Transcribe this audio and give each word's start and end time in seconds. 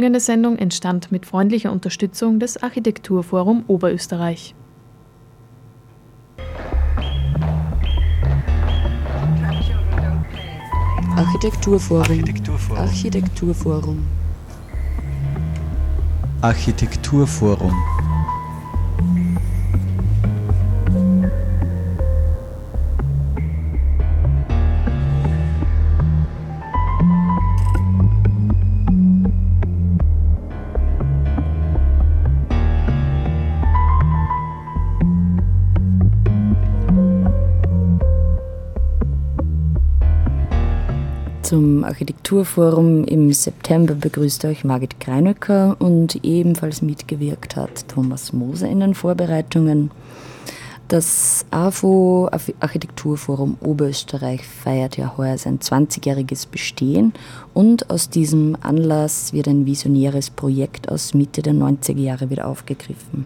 Folgende 0.00 0.20
Sendung 0.20 0.56
entstand 0.56 1.12
mit 1.12 1.26
freundlicher 1.26 1.70
Unterstützung 1.70 2.38
des 2.40 2.62
Architekturforum 2.62 3.64
Oberösterreich. 3.66 4.54
Architekturforum. 11.14 12.00
Architekturforum. 12.00 12.78
Architekturforum. 12.78 14.06
Architekturforum. 16.40 17.99
Zum 41.50 41.82
Architekturforum 41.82 43.02
im 43.06 43.32
September 43.32 43.94
begrüßt 43.96 44.44
euch 44.44 44.62
Margit 44.62 45.00
Kreinöcker 45.00 45.74
und 45.80 46.24
ebenfalls 46.24 46.80
mitgewirkt 46.80 47.56
hat 47.56 47.88
Thomas 47.88 48.32
Moser 48.32 48.68
in 48.68 48.78
den 48.78 48.94
Vorbereitungen. 48.94 49.90
Das 50.86 51.44
AFO 51.50 52.30
Architekturforum 52.60 53.56
Oberösterreich 53.62 54.46
feiert 54.46 54.96
ja 54.96 55.14
heuer 55.16 55.36
sein 55.38 55.58
20-jähriges 55.58 56.46
Bestehen 56.48 57.14
und 57.52 57.90
aus 57.90 58.10
diesem 58.10 58.56
Anlass 58.60 59.32
wird 59.32 59.48
ein 59.48 59.66
visionäres 59.66 60.30
Projekt 60.30 60.88
aus 60.88 61.14
Mitte 61.14 61.42
der 61.42 61.54
90er 61.54 61.98
Jahre 61.98 62.30
wieder 62.30 62.46
aufgegriffen. 62.46 63.24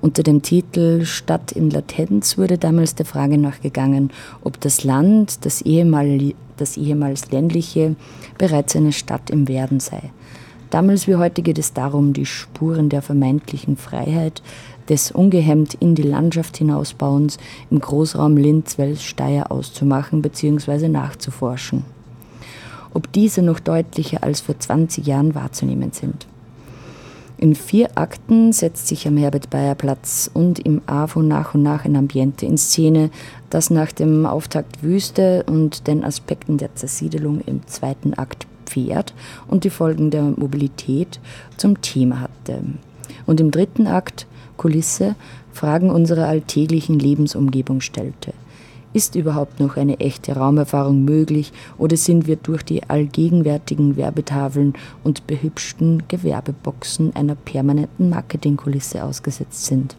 Unter 0.00 0.22
dem 0.24 0.42
Titel 0.42 1.04
Stadt 1.04 1.50
in 1.50 1.70
Latenz 1.70 2.38
wurde 2.38 2.58
damals 2.58 2.96
der 2.96 3.06
Frage 3.06 3.38
nachgegangen, 3.38 4.10
ob 4.42 4.60
das 4.60 4.82
Land, 4.82 5.44
das, 5.44 5.62
ehemal, 5.62 6.34
das 6.62 6.78
ehemals 6.78 7.30
ländliche, 7.30 7.96
bereits 8.38 8.74
eine 8.74 8.92
Stadt 8.92 9.28
im 9.28 9.48
Werden 9.48 9.80
sei. 9.80 10.10
Damals 10.70 11.06
wie 11.06 11.16
heute 11.16 11.42
geht 11.42 11.58
es 11.58 11.74
darum, 11.74 12.14
die 12.14 12.24
Spuren 12.24 12.88
der 12.88 13.02
vermeintlichen 13.02 13.76
Freiheit, 13.76 14.42
des 14.88 15.12
ungehemmt 15.12 15.74
in 15.74 15.94
die 15.94 16.02
Landschaft 16.02 16.56
hinausbauens 16.56 17.36
im 17.70 17.78
Großraum 17.78 18.36
Linz-Wels-Steyr 18.36 19.52
auszumachen 19.52 20.22
bzw. 20.22 20.88
nachzuforschen. 20.88 21.84
Ob 22.94 23.12
diese 23.12 23.42
noch 23.42 23.60
deutlicher 23.60 24.22
als 24.22 24.40
vor 24.40 24.58
20 24.58 25.06
Jahren 25.06 25.34
wahrzunehmen 25.34 25.92
sind. 25.92 26.26
In 27.42 27.56
vier 27.56 27.98
Akten 27.98 28.52
setzt 28.52 28.86
sich 28.86 29.08
am 29.08 29.16
Herbert-Bayer-Platz 29.16 30.30
und 30.32 30.60
im 30.60 30.80
AWO 30.86 31.22
nach 31.22 31.56
und 31.56 31.64
nach 31.64 31.84
ein 31.84 31.96
Ambiente 31.96 32.46
in 32.46 32.56
Szene, 32.56 33.10
das 33.50 33.68
nach 33.68 33.90
dem 33.90 34.26
Auftakt 34.26 34.84
Wüste 34.84 35.42
und 35.48 35.88
den 35.88 36.04
Aspekten 36.04 36.56
der 36.56 36.72
Zersiedelung 36.76 37.40
im 37.40 37.66
zweiten 37.66 38.14
Akt 38.14 38.46
Pferd 38.64 39.12
und 39.48 39.64
die 39.64 39.70
Folgen 39.70 40.12
der 40.12 40.22
Mobilität 40.22 41.18
zum 41.56 41.80
Thema 41.80 42.20
hatte. 42.20 42.60
Und 43.26 43.40
im 43.40 43.50
dritten 43.50 43.88
Akt 43.88 44.28
Kulisse 44.56 45.16
Fragen 45.50 45.90
unserer 45.90 46.28
alltäglichen 46.28 46.96
Lebensumgebung 46.96 47.80
stellte. 47.80 48.34
Ist 48.94 49.14
überhaupt 49.14 49.58
noch 49.58 49.76
eine 49.76 50.00
echte 50.00 50.36
Raumerfahrung 50.36 51.04
möglich 51.04 51.52
oder 51.78 51.96
sind 51.96 52.26
wir 52.26 52.36
durch 52.36 52.62
die 52.62 52.82
allgegenwärtigen 52.90 53.96
Werbetafeln 53.96 54.74
und 55.02 55.26
behübschten 55.26 56.02
Gewerbeboxen 56.08 57.16
einer 57.16 57.34
permanenten 57.34 58.10
Marketingkulisse 58.10 59.02
ausgesetzt 59.02 59.64
sind? 59.64 59.96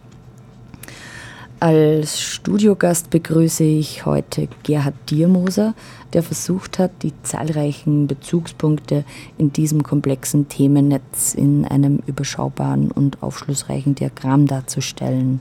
Als 1.59 2.19
Studiogast 2.19 3.09
begrüße 3.09 3.63
ich 3.63 4.05
heute 4.05 4.49
Gerhard 4.63 4.95
Diermoser, 5.09 5.73
der 6.11 6.21
versucht 6.21 6.77
hat, 6.77 6.91
die 7.03 7.13
zahlreichen 7.23 8.05
Bezugspunkte 8.05 9.05
in 9.37 9.53
diesem 9.53 9.81
komplexen 9.81 10.49
Themennetz 10.49 11.33
in 11.33 11.63
einem 11.63 11.99
überschaubaren 12.05 12.91
und 12.91 13.23
aufschlussreichen 13.23 13.95
Diagramm 13.95 14.45
darzustellen. 14.45 15.39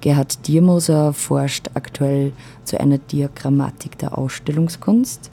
Gerhard 0.00 0.46
Diermoser 0.46 1.12
forscht 1.12 1.70
aktuell 1.74 2.32
zu 2.64 2.78
einer 2.78 2.98
Diagrammatik 2.98 3.98
der 3.98 4.16
Ausstellungskunst. 4.16 5.30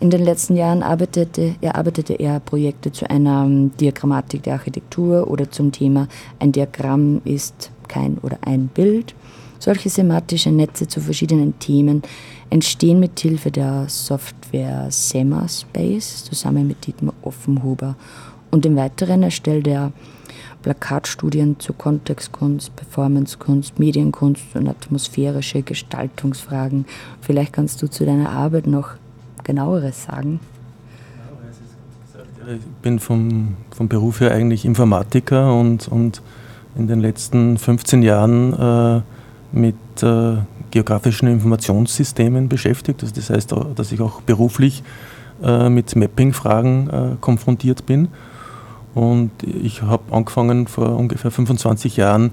In 0.00 0.08
den 0.08 0.24
letzten 0.24 0.56
Jahren 0.56 0.82
arbeitete, 0.82 1.56
erarbeitete 1.60 2.14
er 2.14 2.40
Projekte 2.40 2.90
zu 2.90 3.08
einer 3.10 3.46
Diagrammatik 3.48 4.42
der 4.42 4.54
Architektur 4.54 5.30
oder 5.30 5.50
zum 5.50 5.72
Thema 5.72 6.08
Ein 6.38 6.52
Diagramm 6.52 7.20
ist 7.24 7.70
kein 7.86 8.16
oder 8.18 8.38
ein 8.40 8.68
Bild. 8.68 9.14
Solche 9.58 9.90
semantische 9.90 10.50
Netze 10.50 10.88
zu 10.88 11.02
verschiedenen 11.02 11.58
Themen 11.58 12.02
entstehen 12.48 12.98
mit 12.98 13.20
Hilfe 13.20 13.50
der 13.50 13.84
Software 13.88 14.90
SemaSpace 14.90 16.24
zusammen 16.24 16.66
mit 16.66 16.86
Dietmar 16.86 17.12
Offenhuber. 17.20 17.94
Und 18.50 18.64
im 18.64 18.76
Weiteren 18.76 19.22
erstellt 19.22 19.66
er 19.66 19.92
Plakatstudien 20.62 21.58
zu 21.58 21.72
Kontextkunst, 21.72 22.74
Performancekunst, 22.76 23.78
Medienkunst 23.78 24.44
und 24.54 24.68
atmosphärische 24.68 25.62
Gestaltungsfragen. 25.62 26.84
Vielleicht 27.20 27.52
kannst 27.52 27.82
du 27.82 27.88
zu 27.88 28.04
deiner 28.04 28.30
Arbeit 28.30 28.66
noch 28.66 28.90
genaueres 29.44 30.04
sagen. 30.04 30.40
Ich 32.46 32.64
bin 32.82 32.98
vom, 32.98 33.56
vom 33.70 33.88
Beruf 33.88 34.20
her 34.20 34.32
eigentlich 34.32 34.64
Informatiker 34.64 35.54
und, 35.54 35.88
und 35.88 36.22
in 36.76 36.86
den 36.86 37.00
letzten 37.00 37.58
15 37.58 38.02
Jahren 38.02 38.52
äh, 38.52 39.02
mit 39.52 39.76
äh, 40.02 40.36
geografischen 40.70 41.28
Informationssystemen 41.28 42.48
beschäftigt. 42.48 43.04
Das 43.16 43.30
heißt, 43.30 43.54
dass 43.74 43.92
ich 43.92 44.00
auch 44.00 44.20
beruflich 44.22 44.82
äh, 45.42 45.68
mit 45.68 45.94
Mapping-Fragen 45.96 46.90
äh, 46.90 47.16
konfrontiert 47.20 47.86
bin. 47.86 48.08
Und 48.94 49.30
ich 49.42 49.82
habe 49.82 50.12
angefangen 50.12 50.66
vor 50.66 50.96
ungefähr 50.96 51.30
25 51.30 51.96
Jahren, 51.96 52.32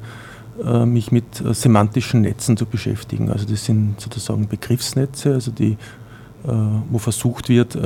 äh, 0.64 0.86
mich 0.86 1.12
mit 1.12 1.40
äh, 1.42 1.54
semantischen 1.54 2.22
Netzen 2.22 2.58
zu 2.58 2.66
beschäftigen. 2.66 3.30
Also 3.32 3.46
das 3.46 3.66
sind 3.66 4.02
sozusagen 4.02 4.48
Begriffsnetze, 4.48 5.34
also 5.34 5.52
die, 5.52 5.74
äh, 5.74 6.52
wo 6.90 6.98
versucht 6.98 7.50
wird, 7.50 7.78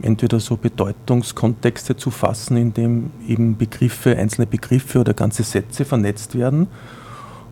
entweder 0.00 0.40
so 0.40 0.56
Bedeutungskontexte 0.56 1.96
zu 1.96 2.10
fassen, 2.10 2.56
indem 2.56 3.10
eben 3.28 3.58
Begriffe, 3.58 4.16
einzelne 4.16 4.46
Begriffe 4.46 5.00
oder 5.00 5.12
ganze 5.12 5.42
Sätze 5.42 5.84
vernetzt 5.84 6.34
werden. 6.34 6.68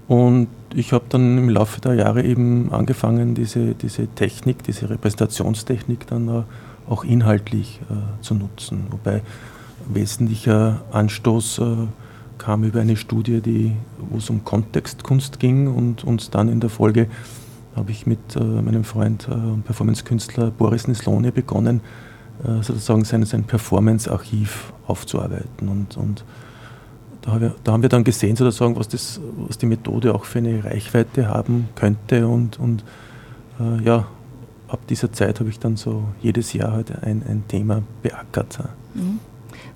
Und 0.09 0.49
ich 0.75 0.93
habe 0.93 1.05
dann 1.09 1.39
im 1.39 1.49
Laufe 1.51 1.81
der 1.81 1.95
Jahre 1.95 2.23
eben 2.23 2.73
angefangen, 2.73 3.35
diese, 3.35 3.75
diese 3.75 4.07
Technik, 4.07 4.63
diese 4.63 4.89
Repräsentationstechnik 4.89 6.07
dann 6.07 6.45
auch 6.89 7.05
inhaltlich 7.05 7.81
zu 8.21 8.35
nutzen. 8.35 8.87
Wobei 8.91 9.23
wesentlicher 9.89 10.83
Anstoß 10.93 11.59
äh, 11.59 11.62
kam 12.39 12.65
über 12.65 12.81
eine 12.81 12.97
Studie, 12.97 13.41
die, 13.41 13.72
wo 13.99 14.19
es 14.19 14.28
um 14.31 14.45
Kontextkunst 14.45 15.39
ging 15.39 15.69
und 15.69 16.05
uns 16.05 16.31
dann 16.31 16.49
in 16.49 16.61
der 16.61 16.71
Folge 16.71 17.09
habe 17.77 17.91
ich 17.91 18.06
mit 18.06 18.37
äh, 18.37 18.41
meinem 18.41 18.84
Freund 18.84 19.28
äh, 19.28 19.33
und 19.33 19.65
Performancekünstler 19.65 20.50
Boris 20.50 20.87
Nislone 20.87 21.33
begonnen, 21.33 21.81
äh, 22.45 22.62
sozusagen 22.62 23.05
sein, 23.05 23.25
sein 23.25 23.45
Performance-Archiv 23.45 24.72
aufzuarbeiten. 24.87 25.69
Und, 25.69 25.97
und 25.97 26.25
da, 27.22 27.33
haben 27.33 27.41
wir, 27.41 27.55
da 27.65 27.72
haben 27.72 27.83
wir 27.83 27.89
dann 27.89 28.05
gesehen, 28.05 28.37
sozusagen, 28.37 28.77
was, 28.77 28.89
das, 28.89 29.21
was 29.49 29.59
die 29.59 29.66
Methode 29.66 30.15
auch 30.15 30.25
für 30.25 30.39
eine 30.39 30.65
Reichweite 30.65 31.28
haben 31.28 31.69
könnte. 31.75 32.28
Und, 32.28 32.59
und 32.59 32.84
äh, 33.59 33.83
ja, 33.83 34.06
ab 34.69 34.87
dieser 34.89 35.12
Zeit 35.12 35.41
habe 35.41 35.51
ich 35.51 35.59
dann 35.59 35.77
so 35.77 36.05
jedes 36.21 36.53
Jahr 36.53 36.72
halt 36.72 36.93
ein, 37.03 37.22
ein 37.28 37.45
Thema 37.49 37.83
beackert. 38.03 38.59
Mhm. 38.95 39.19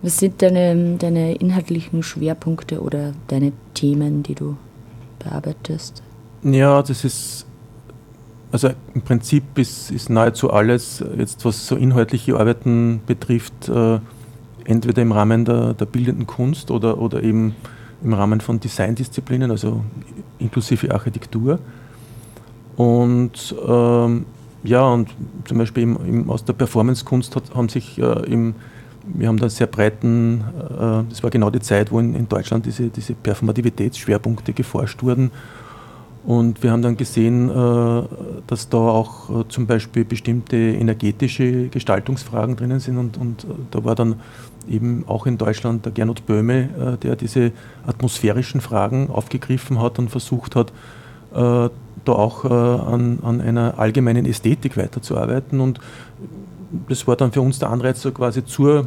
Was 0.01 0.19
sind 0.19 0.43
deine, 0.43 0.97
deine 0.97 1.35
inhaltlichen 1.35 2.03
Schwerpunkte 2.03 2.81
oder 2.81 3.13
deine 3.27 3.53
Themen, 3.75 4.23
die 4.23 4.35
du 4.35 4.57
bearbeitest? 5.19 6.03
Ja, 6.45 6.83
das 6.83 7.05
ist, 7.05 7.47
also 8.53 8.71
im 8.95 9.03
Prinzip 9.03 9.59
ist, 9.59 9.91
ist 9.91 10.09
nahezu 10.09 10.53
alles, 10.53 11.05
jetzt 11.17 11.45
was 11.45 11.67
so 11.67 11.75
inhaltliche 11.75 12.39
Arbeiten 12.39 13.01
betrifft, 13.07 13.69
äh, 13.69 13.99
entweder 14.65 15.03
im 15.03 15.11
Rahmen 15.11 15.45
der, 15.45 15.75
der 15.75 15.87
bildenden 15.87 16.27
Kunst 16.27 16.71
oder, 16.71 16.99
oder 16.99 17.23
eben 17.23 17.57
im 18.05 18.15
Rahmen 18.15 18.41
von 18.41 18.61
Designdisziplinen, 18.61 19.51
also 19.51 19.83
inklusive 20.39 20.93
Architektur. 20.93 21.59
Und 22.77 23.57
ähm, 23.67 24.27
ja, 24.63 24.87
und 24.87 25.09
zum 25.45 25.59
Beispiel 25.59 25.83
im, 25.83 25.97
im, 26.07 26.31
aus 26.31 26.45
der 26.45 26.53
Performancekunst 26.53 27.35
haben 27.55 27.69
sich 27.69 27.99
äh, 27.99 28.33
im 28.33 28.55
wir 29.15 29.29
haben 29.29 29.39
da 29.39 29.49
sehr 29.49 29.67
breiten, 29.67 30.45
äh, 30.57 31.09
das 31.09 31.23
war 31.23 31.31
genau 31.31 31.51
die 31.51 31.61
Zeit, 31.61 31.91
wo 31.91 32.01
in, 32.01 32.15
in 32.15 32.29
Deutschland 32.29 32.67
diese, 32.67 32.89
diese 32.89 33.15
Performativitätsschwerpunkte 33.15 34.53
geforscht 34.53 35.03
wurden. 35.03 35.31
Und 36.25 36.63
wir 36.63 36.73
haben 36.73 36.83
dann 36.83 36.97
gesehen, 36.97 37.49
äh, 37.49 38.03
dass 38.47 38.69
da 38.69 38.77
auch 38.77 39.31
äh, 39.31 39.49
zum 39.49 39.67
Beispiel 39.67 40.05
bestimmte 40.05 40.57
energetische 40.57 41.69
Gestaltungsfragen 41.69 42.57
drinnen 42.57 42.81
sind. 42.81 42.99
Und, 42.99 43.17
und 43.17 43.47
da 43.71 43.85
war 43.85 43.95
dann 43.95 44.17
eben 44.69 45.05
auch 45.07 45.27
in 45.27 45.39
Deutschland 45.39 45.87
der 45.87 45.93
Gernot 45.93 46.27
Böhme, 46.27 46.69
äh, 46.79 46.97
der 46.99 47.17
diese 47.17 47.53
atmosphärischen 47.87 48.61
Fragen 48.61 49.09
aufgegriffen 49.11 49.81
hat 49.81 49.99
und 49.99 50.11
versucht 50.11 50.55
hat, 50.55 50.71
äh, 51.33 51.71
da 52.05 52.13
auch 52.13 52.45
äh, 52.45 52.49
an, 52.49 53.21
an 53.23 53.41
einer 53.41 53.79
allgemeinen 53.79 54.27
Ästhetik 54.27 54.77
weiterzuarbeiten. 54.77 55.61
Und 55.61 55.81
das 56.89 57.07
war 57.07 57.17
dann 57.17 57.33
für 57.33 57.41
uns 57.41 57.59
der 57.59 57.71
Anreiz 57.71 58.03
so 58.03 58.13
quasi 58.13 58.45
zur 58.45 58.87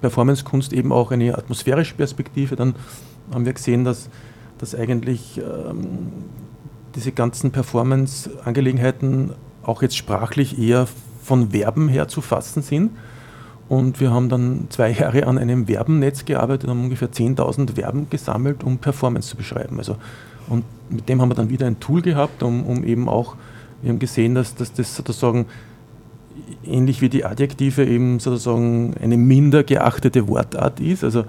Performancekunst 0.00 0.72
eben 0.72 0.92
auch 0.92 1.10
eine 1.10 1.36
atmosphärische 1.36 1.94
Perspektive. 1.94 2.56
Dann 2.56 2.74
haben 3.32 3.46
wir 3.46 3.52
gesehen, 3.52 3.84
dass, 3.84 4.08
dass 4.58 4.74
eigentlich 4.74 5.38
ähm, 5.38 6.12
diese 6.94 7.12
ganzen 7.12 7.50
Performance-Angelegenheiten 7.50 9.32
auch 9.62 9.82
jetzt 9.82 9.96
sprachlich 9.96 10.58
eher 10.58 10.86
von 11.22 11.50
Verben 11.50 11.88
her 11.88 12.08
zu 12.08 12.20
fassen 12.20 12.62
sind. 12.62 12.90
Und 13.68 13.98
wir 13.98 14.12
haben 14.12 14.28
dann 14.28 14.66
zwei 14.68 14.90
Jahre 14.90 15.26
an 15.26 15.38
einem 15.38 15.66
Verbennetz 15.66 16.26
gearbeitet, 16.26 16.68
haben 16.68 16.84
ungefähr 16.84 17.10
10.000 17.10 17.74
Verben 17.74 18.10
gesammelt, 18.10 18.62
um 18.62 18.78
Performance 18.78 19.30
zu 19.30 19.36
beschreiben. 19.36 19.78
Also, 19.78 19.96
und 20.48 20.64
mit 20.90 21.08
dem 21.08 21.22
haben 21.22 21.30
wir 21.30 21.34
dann 21.34 21.48
wieder 21.48 21.66
ein 21.66 21.80
Tool 21.80 22.02
gehabt, 22.02 22.42
um, 22.42 22.64
um 22.66 22.84
eben 22.84 23.08
auch, 23.08 23.36
wir 23.80 23.90
haben 23.90 23.98
gesehen, 23.98 24.34
dass, 24.34 24.54
dass 24.54 24.74
das 24.74 24.94
sozusagen 24.94 25.46
ähnlich 26.64 27.00
wie 27.00 27.08
die 27.08 27.24
Adjektive 27.24 27.84
eben 27.84 28.18
sozusagen 28.18 28.94
eine 29.00 29.16
minder 29.16 29.62
geachtete 29.62 30.28
Wortart 30.28 30.80
ist. 30.80 31.04
Also 31.04 31.20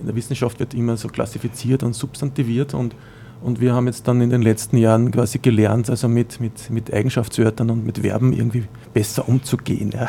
in 0.00 0.06
der 0.06 0.14
Wissenschaft 0.14 0.60
wird 0.60 0.74
immer 0.74 0.96
so 0.96 1.08
klassifiziert 1.08 1.82
und 1.82 1.94
substantiviert 1.94 2.74
und 2.74 2.94
und 3.42 3.60
wir 3.60 3.74
haben 3.74 3.86
jetzt 3.86 4.06
dann 4.06 4.20
in 4.20 4.30
den 4.30 4.42
letzten 4.42 4.76
Jahren 4.76 5.10
quasi 5.10 5.38
gelernt, 5.40 5.90
also 5.90 6.08
mit, 6.08 6.40
mit, 6.40 6.70
mit 6.70 6.92
Eigenschaftswörtern 6.92 7.70
und 7.70 7.84
mit 7.84 7.98
Verben 7.98 8.32
irgendwie 8.32 8.64
besser 8.94 9.28
umzugehen. 9.28 9.90
Ja. 9.92 10.08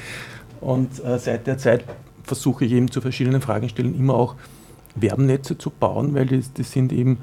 Und 0.62 1.04
äh, 1.04 1.18
seit 1.18 1.46
der 1.46 1.58
Zeit 1.58 1.84
versuche 2.22 2.64
ich 2.64 2.72
eben 2.72 2.90
zu 2.90 3.00
verschiedenen 3.00 3.42
Fragenstellen 3.42 3.98
immer 3.98 4.14
auch 4.14 4.36
Verbennetze 4.98 5.58
zu 5.58 5.70
bauen, 5.70 6.14
weil 6.14 6.26
die, 6.26 6.38
die 6.38 6.62
sind 6.62 6.92
eben, 6.92 7.18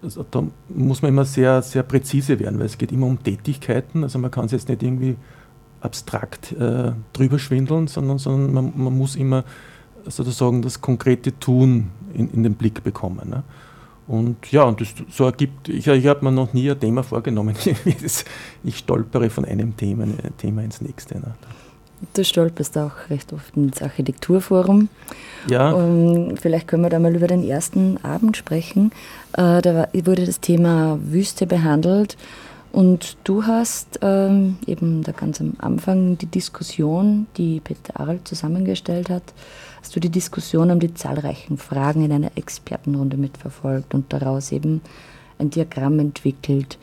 also 0.00 0.24
da 0.30 0.44
muss 0.68 1.02
man 1.02 1.10
immer 1.10 1.24
sehr, 1.24 1.60
sehr 1.60 1.82
präzise 1.82 2.38
werden, 2.38 2.58
weil 2.58 2.66
es 2.66 2.78
geht 2.78 2.92
immer 2.92 3.06
um 3.06 3.22
Tätigkeiten. 3.22 4.04
Also 4.04 4.18
man 4.18 4.30
kann 4.30 4.46
es 4.46 4.52
jetzt 4.52 4.68
nicht 4.68 4.82
irgendwie 4.82 5.16
abstrakt 5.84 6.52
äh, 6.52 6.92
drüber 7.12 7.38
schwindeln, 7.38 7.86
sondern, 7.86 8.18
sondern 8.18 8.52
man, 8.52 8.72
man, 8.74 8.96
muss 8.96 9.16
immer 9.16 9.44
sozusagen 10.06 10.62
das 10.62 10.80
konkrete 10.80 11.38
Tun 11.38 11.90
in, 12.14 12.30
in 12.30 12.42
den 12.42 12.54
Blick 12.54 12.82
bekommen. 12.82 13.28
Ne? 13.28 13.42
Und 14.06 14.50
ja, 14.52 14.64
und 14.64 14.80
das 14.80 14.94
so 15.10 15.24
ergibt, 15.24 15.68
ich, 15.68 15.86
ich 15.86 16.06
habe 16.06 16.24
mir 16.24 16.32
noch 16.32 16.52
nie 16.52 16.70
ein 16.70 16.78
Thema 16.78 17.02
vorgenommen. 17.02 17.54
ich 18.64 18.76
stolpere 18.78 19.30
von 19.30 19.44
einem 19.44 19.76
Thema, 19.76 20.06
Thema 20.38 20.62
ins 20.62 20.80
nächste. 20.80 21.16
Ne? 21.16 21.34
Du 22.12 22.24
stolperst 22.24 22.76
auch 22.76 23.08
recht 23.08 23.32
oft 23.32 23.56
ins 23.56 23.80
Architekturforum. 23.80 24.88
Ja. 25.48 25.72
Um, 25.72 26.30
ähm, 26.30 26.36
vielleicht 26.36 26.68
können 26.68 26.82
wir 26.82 26.90
da 26.90 26.98
mal 26.98 27.14
über 27.14 27.28
den 27.28 27.42
ersten 27.42 28.02
Abend 28.02 28.36
sprechen. 28.36 28.90
Äh, 29.32 29.62
da 29.62 29.88
wurde 29.92 30.26
das 30.26 30.40
Thema 30.40 30.98
Wüste 31.02 31.46
behandelt 31.46 32.16
und 32.74 33.18
du 33.22 33.44
hast 33.44 34.00
ähm, 34.02 34.56
eben 34.66 35.04
da 35.04 35.12
ganz 35.12 35.40
am 35.40 35.52
Anfang 35.58 36.18
die 36.18 36.26
Diskussion, 36.26 37.28
die 37.36 37.60
Peter 37.60 38.00
Arlt 38.00 38.26
zusammengestellt 38.26 39.10
hat, 39.10 39.22
hast 39.80 39.94
du 39.94 40.00
die 40.00 40.10
Diskussion 40.10 40.72
um 40.72 40.80
die 40.80 40.92
zahlreichen 40.92 41.56
Fragen 41.56 42.04
in 42.04 42.10
einer 42.10 42.32
Expertenrunde 42.34 43.16
mitverfolgt 43.16 43.94
und 43.94 44.12
daraus 44.12 44.50
eben 44.50 44.80
ein 45.38 45.50
Diagramm 45.50 46.00
entwickelt. 46.00 46.78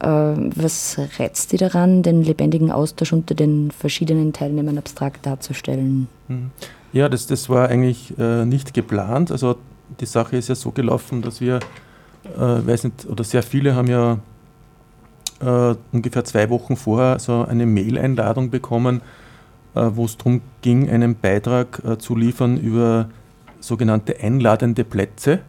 Ähm, 0.00 0.50
was 0.56 0.98
reizt 1.20 1.52
dich 1.52 1.60
daran, 1.60 2.02
den 2.02 2.24
lebendigen 2.24 2.72
Austausch 2.72 3.12
unter 3.12 3.36
den 3.36 3.70
verschiedenen 3.70 4.32
Teilnehmern 4.32 4.76
abstrakt 4.76 5.24
darzustellen? 5.24 6.08
Hm. 6.26 6.50
Ja, 6.92 7.08
das, 7.08 7.28
das 7.28 7.48
war 7.48 7.68
eigentlich 7.68 8.12
äh, 8.18 8.44
nicht 8.44 8.74
geplant. 8.74 9.30
Also 9.30 9.54
die 10.00 10.06
Sache 10.06 10.36
ist 10.36 10.48
ja 10.48 10.56
so 10.56 10.72
gelaufen, 10.72 11.22
dass 11.22 11.40
wir, 11.40 11.60
äh, 12.36 12.40
weiß 12.40 12.84
nicht, 12.84 13.06
oder 13.06 13.22
sehr 13.22 13.44
viele 13.44 13.76
haben 13.76 13.86
ja 13.86 14.18
äh, 15.40 15.74
ungefähr 15.92 16.24
zwei 16.24 16.50
Wochen 16.50 16.76
vorher 16.76 17.18
so 17.18 17.44
eine 17.44 17.66
Mail-Einladung 17.66 18.50
bekommen, 18.50 19.02
äh, 19.74 19.90
wo 19.94 20.04
es 20.04 20.16
darum 20.16 20.40
ging, 20.62 20.88
einen 20.90 21.16
Beitrag 21.16 21.82
äh, 21.84 21.98
zu 21.98 22.16
liefern 22.16 22.58
über 22.58 23.08
sogenannte 23.60 24.20
einladende 24.20 24.84
Plätze. 24.84 25.40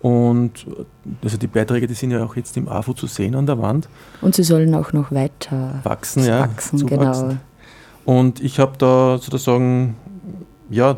Und 0.00 0.66
also 1.22 1.36
die 1.36 1.46
Beiträge, 1.46 1.86
die 1.86 1.94
sind 1.94 2.10
ja 2.10 2.24
auch 2.24 2.34
jetzt 2.34 2.56
im 2.56 2.68
AFO 2.68 2.94
zu 2.94 3.06
sehen 3.06 3.34
an 3.34 3.44
der 3.44 3.60
Wand. 3.60 3.88
Und 4.22 4.34
sie 4.34 4.44
sollen 4.44 4.74
auch 4.74 4.94
noch 4.94 5.12
weiter 5.12 5.80
wachsen, 5.82 6.24
ja. 6.24 6.40
Wachsen, 6.40 6.86
genau. 6.86 7.36
Und 8.06 8.40
ich 8.40 8.58
habe 8.58 8.72
da 8.78 9.18
sozusagen, 9.18 9.96
ja, 10.70 10.96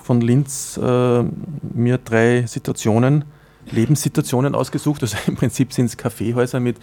von 0.00 0.20
Linz 0.20 0.78
äh, 0.80 1.24
mir 1.72 1.98
drei 1.98 2.46
Situationen, 2.46 3.24
Lebenssituationen 3.70 4.54
ausgesucht. 4.54 5.02
Also 5.02 5.16
im 5.26 5.36
Prinzip 5.36 5.72
sind 5.72 5.86
es 5.86 5.96
Kaffeehäuser 5.96 6.60
mit, 6.60 6.76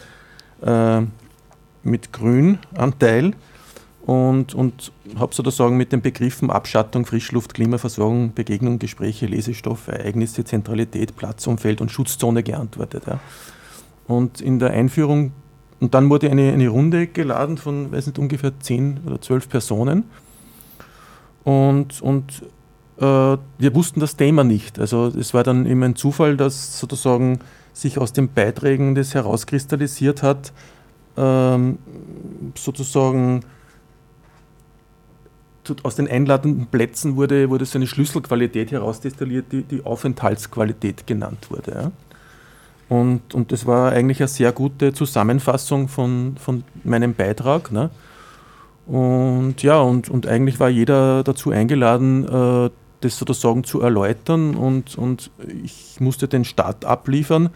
äh, 0.62 1.01
mit 1.83 2.13
Grünanteil 2.13 3.33
und, 4.06 4.56
und 4.56 4.92
habe 5.18 5.33
sozusagen 5.33 5.78
mit 5.78 5.92
den 5.92 6.01
Begriffen 6.01 6.50
Abschattung, 6.50 7.06
Frischluft, 7.06 7.54
Klimaversorgung, 7.54 8.33
Begegnung, 8.33 8.80
Gespräche, 8.80 9.28
Lesestoff, 9.28 9.88
Ereignisse, 9.88 10.44
Zentralität, 10.44 11.16
Platzumfeld 11.16 11.81
und 11.81 11.92
Schutzzone 11.92 12.44
geantwortet. 12.44 13.04
Ja. 13.07 13.19
Und 14.07 14.42
in 14.42 14.60
der 14.60 14.72
Einführung, 14.72 15.33
und 15.80 15.94
dann 15.94 16.10
wurde 16.10 16.30
eine, 16.30 16.51
eine 16.51 16.68
Runde 16.68 17.07
geladen 17.07 17.57
von, 17.57 17.92
weiß 17.92 18.07
nicht, 18.07 18.19
ungefähr 18.19 18.60
10 18.60 19.01
oder 19.06 19.22
12 19.22 19.50
Personen. 19.50 20.04
Und, 21.44 22.01
und 22.01 22.44
wir 23.01 23.75
wussten 23.75 24.00
das 24.00 24.15
Thema 24.15 24.44
nicht. 24.44 24.80
Also 24.80 25.07
es 25.07 25.33
war 25.33 25.44
dann 25.44 25.65
immer 25.65 25.88
ein 25.88 25.95
Zufall, 25.95 26.38
dass 26.38 26.80
sozusagen 26.80 27.39
sich 27.74 27.98
aus 27.98 28.13
den 28.13 28.31
Beiträgen 28.31 28.95
das 28.95 29.15
herauskristallisiert 29.15 30.24
hat, 30.24 30.53
ähm, 31.18 31.80
sozusagen 32.56 33.42
aus 35.83 35.95
den 35.95 36.09
einladenden 36.09 36.68
Plätzen 36.68 37.15
wurde, 37.15 37.50
wurde 37.50 37.65
so 37.65 37.77
eine 37.77 37.88
Schlüsselqualität 37.88 38.71
herausdestilliert, 38.71 39.51
die, 39.51 39.63
die 39.63 39.86
Aufenthaltsqualität 39.86 41.07
genannt 41.07 41.47
wurde. 41.50 41.71
Ja. 41.71 41.92
Und, 42.89 43.33
und 43.33 43.51
das 43.51 43.65
war 43.65 43.94
eigentlich 43.94 44.19
eine 44.19 44.27
sehr 44.27 44.51
gute 44.51 44.92
Zusammenfassung 44.92 45.88
von, 45.88 46.36
von 46.38 46.63
meinem 46.83 47.13
Beitrag. 47.13 47.71
Ne. 47.71 47.89
Und 48.86 49.63
ja, 49.63 49.80
und, 49.80 50.09
und 50.09 50.27
eigentlich 50.27 50.59
war 50.59 50.69
jeder 50.69 51.24
dazu 51.24 51.51
eingeladen, 51.51 52.27
äh, 52.27 52.69
das 53.01 53.18
sozusagen 53.18 53.63
zu 53.63 53.81
erläutern 53.81 54.56
und, 54.56 54.98
und 54.98 55.31
ich 55.64 55.99
musste 55.99 56.28
den 56.28 56.45
Start 56.45 56.85
abliefern, 56.85 57.49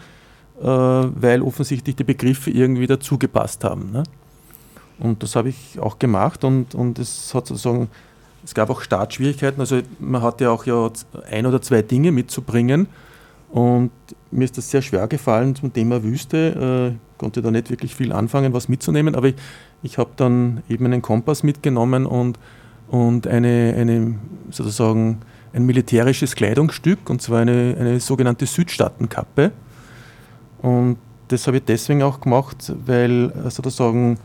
äh, 0.62 0.66
weil 0.66 1.42
offensichtlich 1.42 1.96
die 1.96 2.04
Begriffe 2.04 2.52
irgendwie 2.52 2.88
dazu 2.88 3.18
gepasst 3.18 3.64
haben. 3.64 3.92
Ne. 3.92 4.04
Und 5.00 5.24
das 5.24 5.36
habe 5.36 5.50
ich 5.50 5.80
auch 5.80 6.00
gemacht 6.00 6.44
und, 6.44 6.76
und 6.76 7.00
es 7.00 7.34
hat 7.34 7.48
sozusagen, 7.48 7.90
es 8.44 8.54
gab 8.54 8.70
auch 8.70 8.82
Startschwierigkeiten. 8.82 9.60
Also 9.60 9.82
man 10.00 10.22
hatte 10.22 10.50
auch 10.50 10.66
ja 10.66 10.90
ein 11.30 11.46
oder 11.46 11.62
zwei 11.62 11.82
Dinge 11.82 12.12
mitzubringen. 12.12 12.88
Und 13.52 13.92
mir 14.32 14.46
ist 14.46 14.58
das 14.58 14.70
sehr 14.70 14.82
schwer 14.82 15.08
gefallen 15.08 15.56
zum 15.56 15.72
Thema 15.72 16.04
Wüste. 16.04 16.94
Äh, 16.94 17.18
konnte 17.18 17.42
da 17.42 17.52
nicht 17.52 17.70
wirklich 17.70 17.96
viel 17.96 18.12
anfangen, 18.12 18.54
was 18.54 18.68
mitzunehmen, 18.68 19.16
aber 19.16 19.30
ich, 19.30 19.36
ich 19.84 19.98
habe 19.98 20.12
dann 20.16 20.62
eben 20.68 20.86
einen 20.86 21.02
Kompass 21.02 21.44
mitgenommen 21.44 22.06
und, 22.06 22.38
und 22.90 23.28
eine, 23.28 23.74
eine 23.78 24.16
sozusagen 24.52 25.22
ein 25.56 25.66
militärisches 25.66 26.36
Kleidungsstück, 26.36 27.10
und 27.10 27.22
zwar 27.22 27.40
eine, 27.40 27.76
eine 27.80 28.00
sogenannte 28.00 28.46
Südstaatenkappe. 28.46 29.52
Und 30.62 30.98
das 31.30 31.48
habe 31.48 31.58
ich 31.58 31.64
deswegen 31.64 32.04
auch 32.04 32.20
gemacht, 32.20 32.74
weil 32.86 33.32
sozusagen 33.50 34.18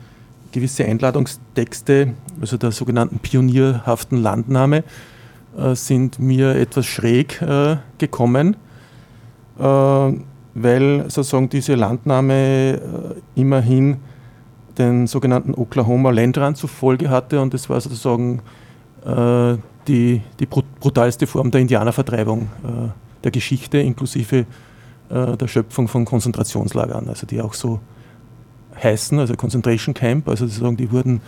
gewisse 0.53 0.85
Einladungstexte, 0.85 2.15
also 2.41 2.57
der 2.57 2.73
sogenannten 2.73 3.21
pionierhaften 3.21 4.21
Landnahme, 4.21 4.83
äh, 5.57 5.75
sind 5.75 6.19
mir 6.19 6.57
etwas 6.57 6.87
schräg 6.87 7.41
äh, 7.43 7.77
gekommen, 7.99 8.57
äh, 9.59 9.63
weil 9.63 11.05
sozusagen 11.09 11.49
diese 11.49 11.77
Landnahme 11.77 12.81
immerhin 13.37 13.99
den 14.79 15.07
sogenannten 15.07 15.55
Oklahoma 15.55 16.11
Landrand 16.11 16.57
zur 16.57 16.69
Folge 16.69 17.09
hatte 17.09 17.41
und 17.41 17.55
das 17.55 17.71
war 17.71 17.81
sozusagen 17.81 18.43
die, 19.91 20.23
die 20.39 20.47
brutalste 20.47 21.27
Form 21.27 21.51
der 21.51 21.61
Indianervertreibung 21.61 22.43
äh, 22.43 23.23
der 23.25 23.31
Geschichte, 23.31 23.79
inklusive 23.79 24.47
der 25.13 25.49
Schöpfung 25.49 25.89
von 25.89 26.05
Konzentrationslagern, 26.05 27.09
also 27.09 27.27
die 27.27 27.43
auch 27.43 27.55
so 27.55 27.81
heißen, 28.81 29.19
also 29.19 29.35
Concentration 29.35 29.93
Camp, 29.93 30.29
also 30.29 30.47
sozusagen 30.47 30.77
die 30.77 30.91
wurden 30.93 31.21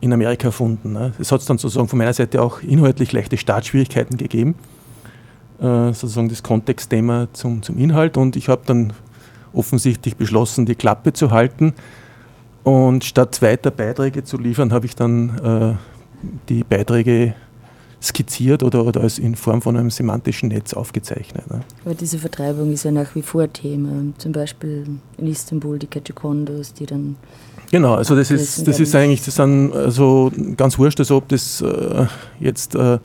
in 0.00 0.12
Amerika 0.12 0.48
erfunden. 0.48 0.92
Ne? 0.92 1.12
Es 1.18 1.32
hat 1.32 1.48
dann 1.48 1.58
sozusagen 1.58 1.88
von 1.88 1.98
meiner 1.98 2.12
Seite 2.12 2.42
auch 2.42 2.62
inhaltlich 2.62 3.12
leichte 3.12 3.36
Startschwierigkeiten 3.36 4.16
gegeben, 4.16 4.54
äh, 5.60 5.92
sozusagen 5.92 6.28
das 6.28 6.42
Kontextthema 6.42 7.28
zum, 7.32 7.62
zum 7.62 7.78
Inhalt 7.78 8.16
und 8.16 8.36
ich 8.36 8.48
habe 8.48 8.62
dann 8.66 8.92
offensichtlich 9.52 10.16
beschlossen, 10.16 10.64
die 10.64 10.74
Klappe 10.74 11.12
zu 11.12 11.30
halten 11.30 11.74
und 12.62 13.04
statt 13.04 13.42
weiter 13.42 13.70
Beiträge 13.70 14.24
zu 14.24 14.38
liefern, 14.38 14.72
habe 14.72 14.86
ich 14.86 14.96
dann 14.96 15.38
äh, 15.38 15.74
die 16.48 16.64
Beiträge 16.64 17.34
skizziert 18.02 18.62
oder, 18.62 18.84
oder 18.84 19.02
als 19.02 19.18
in 19.18 19.36
Form 19.36 19.60
von 19.60 19.76
einem 19.76 19.90
semantischen 19.90 20.48
Netz 20.48 20.72
aufgezeichnet. 20.72 21.48
Ne? 21.50 21.60
Aber 21.84 21.94
diese 21.94 22.18
Vertreibung 22.18 22.72
ist 22.72 22.84
ja 22.84 22.90
nach 22.90 23.14
wie 23.14 23.22
vor 23.22 23.52
Thema. 23.52 23.90
Zum 24.18 24.32
Beispiel 24.32 24.86
in 25.18 25.26
Istanbul 25.26 25.78
die 25.78 25.86
Katakondos, 25.86 26.72
die 26.72 26.86
dann. 26.86 27.16
Genau, 27.70 27.94
also 27.94 28.16
das 28.16 28.30
ist, 28.30 28.66
das 28.66 28.80
ist 28.80 28.94
eigentlich, 28.94 29.24
das 29.24 29.36
sind 29.36 29.72
also 29.72 30.32
ganz 30.56 30.78
wurscht, 30.78 30.98
also 30.98 31.18
ob 31.18 31.28
das 31.28 31.60
äh, 31.60 32.06
jetzt 32.40 32.74
äh, 32.74 32.98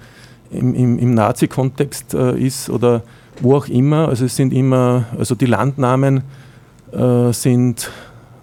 im, 0.50 0.74
im, 0.74 0.98
im 0.98 1.14
Nazi-Kontext 1.14 2.14
äh, 2.14 2.38
ist 2.38 2.70
oder 2.70 3.04
wo 3.42 3.56
auch 3.56 3.68
immer. 3.68 4.08
Also 4.08 4.25
es 4.25 4.36
sind 4.36 4.54
immer, 4.54 5.06
also 5.20 5.36
die 5.36 5.46
Landnamen 5.46 6.24
äh, 6.94 7.32
sind 7.34 7.92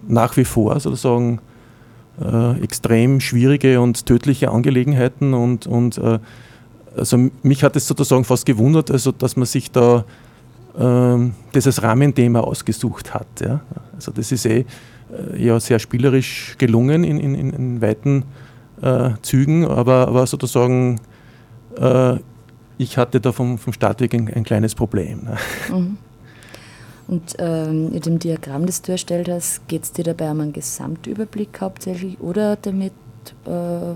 nach 0.07 0.37
wie 0.37 0.45
vor 0.45 0.79
sozusagen 0.79 1.39
äh, 2.21 2.61
extrem 2.61 3.19
schwierige 3.19 3.81
und 3.81 4.05
tödliche 4.05 4.51
Angelegenheiten 4.51 5.33
und, 5.33 5.67
und 5.67 5.97
äh, 5.97 6.19
also 6.95 7.29
mich 7.41 7.63
hat 7.63 7.75
es 7.75 7.87
sozusagen 7.87 8.23
fast 8.23 8.45
gewundert, 8.45 8.91
also 8.91 9.11
dass 9.11 9.35
man 9.35 9.45
sich 9.45 9.71
da 9.71 10.05
äh, 10.77 11.31
als 11.53 11.81
Rahmenthema 11.81 12.41
ausgesucht 12.41 13.13
hat. 13.13 13.27
Ja. 13.41 13.61
Also 13.95 14.11
das 14.11 14.31
ist 14.31 14.45
eh 14.45 14.65
äh, 15.11 15.43
ja 15.43 15.59
sehr 15.59 15.79
spielerisch 15.79 16.55
gelungen 16.57 17.03
in, 17.03 17.19
in, 17.19 17.35
in 17.51 17.81
weiten 17.81 18.25
äh, 18.81 19.11
Zügen, 19.21 19.65
aber, 19.65 20.07
aber 20.07 20.27
sozusagen 20.27 20.99
ich 22.77 22.97
hatte 22.99 23.19
da 23.19 23.31
vom, 23.31 23.57
vom 23.57 23.73
Startweg 23.73 24.13
ein, 24.13 24.31
ein 24.31 24.43
kleines 24.43 24.75
Problem. 24.75 25.23
Ne. 25.23 25.37
Mhm. 25.75 25.97
Und 27.07 27.35
ähm, 27.39 27.91
in 27.93 28.01
dem 28.01 28.19
Diagramm, 28.19 28.65
das 28.65 28.81
du 28.81 28.93
erstellt 28.93 29.29
hast, 29.29 29.67
geht 29.67 29.83
es 29.83 29.91
dir 29.91 30.03
dabei 30.03 30.31
um 30.31 30.39
einen 30.39 30.53
Gesamtüberblick 30.53 31.59
hauptsächlich 31.59 32.19
oder 32.21 32.55
damit 32.55 32.93
äh, 33.45 33.51
äh 33.51 33.93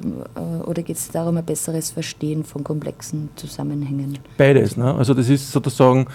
oder 0.66 0.84
geht 0.84 0.98
es 0.98 1.10
darum, 1.10 1.38
ein 1.38 1.46
besseres 1.46 1.92
Verstehen 1.92 2.44
von 2.44 2.64
komplexen 2.64 3.30
Zusammenhängen? 3.36 4.20
Beides. 4.38 4.78
Ne? 4.78 4.94
Also 4.94 5.14
das 5.14 5.30
ist 5.30 5.52
sozusagen 5.52 6.08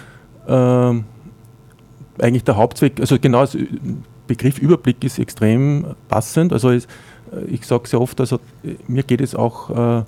äh, 0.47 0.53
eigentlich 2.21 2.45
der 2.45 2.57
Hauptzweck, 2.57 3.01
also 3.01 3.19
genau, 3.19 3.47
der 3.47 3.67
Begriff 4.27 4.59
Überblick 4.59 5.03
ist 5.05 5.19
extrem 5.19 5.95
passend. 6.09 6.53
Also 6.53 6.71
ich, 6.71 6.87
ich 7.49 7.67
sage 7.67 7.89
sehr 7.89 8.01
oft, 8.01 8.21
also 8.21 8.39
mir 8.87 9.03
geht 9.03 9.21
es 9.21 9.35
auch 9.35 9.71
äh, 10.01 10.05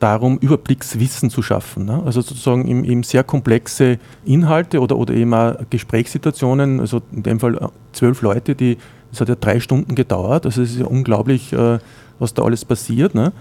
darum, 0.00 0.38
Überblickswissen 0.38 1.30
zu 1.30 1.42
schaffen. 1.42 1.84
Ne? 1.84 2.02
Also 2.04 2.20
sozusagen 2.22 2.66
eben, 2.66 3.02
sehr 3.02 3.22
komplexe 3.22 3.98
Inhalte 4.24 4.80
oder, 4.80 4.96
oder 4.96 5.14
eben 5.14 5.32
auch 5.32 5.54
Gesprächssituationen, 5.68 6.80
also 6.80 7.02
in 7.12 7.22
dem 7.22 7.38
Fall 7.38 7.56
äh, 7.56 7.68
zwölf 7.92 8.22
Leute, 8.22 8.54
die, 8.54 8.78
das 9.10 9.20
hat 9.20 9.28
ja 9.28 9.36
drei 9.36 9.60
Stunden 9.60 9.94
gedauert, 9.94 10.46
also 10.46 10.62
es 10.62 10.72
ist 10.72 10.80
ja 10.80 10.86
unglaublich, 10.86 11.52
äh, 11.52 11.78
was 12.18 12.34
da 12.34 12.42
alles 12.42 12.64
passiert. 12.64 13.14
Ne? 13.14 13.32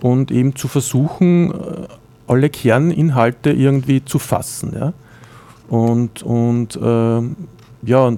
Und 0.00 0.30
eben 0.30 0.56
zu 0.56 0.68
versuchen, 0.68 1.52
äh, 1.52 1.54
alle 2.26 2.48
Kerninhalte 2.48 3.50
irgendwie 3.50 4.04
zu 4.04 4.18
fassen. 4.18 4.74
Ja? 4.74 4.92
Und, 5.68 6.22
und 6.22 6.76
äh, 6.76 7.20
ja, 7.86 8.12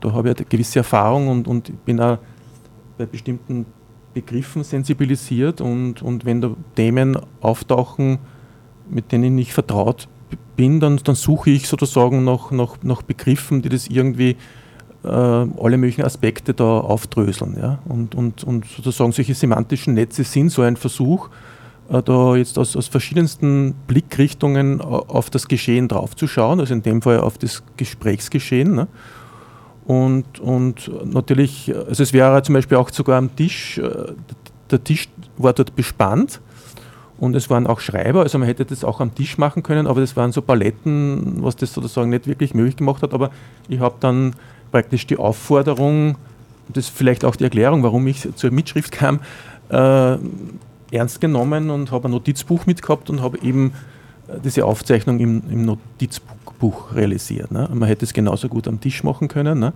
da 0.00 0.12
habe 0.12 0.30
ich 0.30 0.36
eine 0.36 0.46
gewisse 0.48 0.80
Erfahrung 0.80 1.28
und, 1.28 1.48
und 1.48 1.84
bin 1.84 2.00
auch 2.00 2.18
bei 2.98 3.06
bestimmten 3.06 3.66
Begriffen 4.14 4.64
sensibilisiert 4.64 5.60
und, 5.60 6.02
und 6.02 6.24
wenn 6.24 6.40
da 6.40 6.54
Themen 6.74 7.16
auftauchen, 7.40 8.18
mit 8.88 9.12
denen 9.12 9.24
ich 9.24 9.30
nicht 9.30 9.52
vertraut 9.52 10.08
bin, 10.56 10.80
dann, 10.80 10.98
dann 10.98 11.14
suche 11.14 11.50
ich 11.50 11.68
sozusagen 11.68 12.24
nach, 12.24 12.50
nach, 12.50 12.76
nach 12.82 13.02
Begriffen, 13.02 13.62
die 13.62 13.68
das 13.68 13.88
irgendwie 13.88 14.36
äh, 15.04 15.08
alle 15.08 15.78
möglichen 15.78 16.04
Aspekte 16.04 16.54
da 16.54 16.80
aufdröseln. 16.80 17.56
Ja? 17.58 17.78
Und, 17.86 18.14
und, 18.14 18.44
und 18.44 18.66
sozusagen 18.66 19.12
solche 19.12 19.34
semantischen 19.34 19.94
Netze 19.94 20.24
sind 20.24 20.50
so 20.50 20.62
ein 20.62 20.76
Versuch, 20.76 21.28
äh, 21.88 22.02
da 22.02 22.36
jetzt 22.36 22.58
aus, 22.58 22.76
aus 22.76 22.88
verschiedensten 22.88 23.74
Blickrichtungen 23.86 24.80
auf 24.80 25.30
das 25.30 25.48
Geschehen 25.48 25.88
draufzuschauen, 25.88 26.60
also 26.60 26.74
in 26.74 26.82
dem 26.82 27.02
Fall 27.02 27.20
auf 27.20 27.38
das 27.38 27.62
Gesprächsgeschehen. 27.76 28.74
Ne? 28.74 28.88
Und, 29.84 30.38
und 30.38 30.90
natürlich, 31.12 31.72
also 31.74 32.02
es 32.02 32.12
wäre 32.12 32.42
zum 32.42 32.54
Beispiel 32.54 32.76
auch 32.76 32.90
sogar 32.90 33.18
am 33.18 33.34
Tisch, 33.34 33.78
äh, 33.78 34.12
der 34.70 34.84
Tisch 34.84 35.08
war 35.36 35.52
dort 35.52 35.74
bespannt 35.74 36.40
und 37.18 37.36
es 37.36 37.50
waren 37.50 37.66
auch 37.66 37.80
Schreiber, 37.80 38.22
also 38.22 38.38
man 38.38 38.46
hätte 38.48 38.64
das 38.64 38.84
auch 38.84 39.00
am 39.00 39.14
Tisch 39.14 39.38
machen 39.38 39.62
können, 39.62 39.86
aber 39.86 40.00
das 40.00 40.16
waren 40.16 40.32
so 40.32 40.42
Paletten, 40.42 41.42
was 41.42 41.56
das 41.56 41.72
sozusagen 41.72 42.10
nicht 42.10 42.26
wirklich 42.26 42.54
möglich 42.54 42.76
gemacht 42.76 43.02
hat. 43.02 43.14
Aber 43.14 43.30
ich 43.68 43.80
habe 43.80 43.94
dann 44.00 44.34
praktisch 44.72 45.06
die 45.06 45.16
Aufforderung, 45.16 46.16
das 46.68 46.86
ist 46.86 46.96
vielleicht 46.96 47.24
auch 47.24 47.36
die 47.36 47.44
Erklärung, 47.44 47.82
warum 47.82 48.06
ich 48.06 48.28
zur 48.34 48.50
Mitschrift 48.50 48.92
kam, 48.92 49.20
äh, 49.68 50.16
ernst 50.90 51.20
genommen 51.20 51.70
und 51.70 51.90
habe 51.92 52.08
ein 52.08 52.10
Notizbuch 52.10 52.66
mitgehabt 52.66 53.08
und 53.10 53.22
habe 53.22 53.38
eben 53.42 53.72
äh, 54.28 54.40
diese 54.44 54.64
Aufzeichnung 54.64 55.20
im, 55.20 55.42
im 55.50 55.64
Notizbuch 55.64 56.41
Buch 56.62 56.94
realisiert. 56.94 57.50
Ne? 57.50 57.68
Man 57.72 57.88
hätte 57.88 58.04
es 58.04 58.12
genauso 58.12 58.48
gut 58.48 58.68
am 58.68 58.80
Tisch 58.80 59.02
machen 59.02 59.26
können. 59.26 59.58
Ne? 59.58 59.72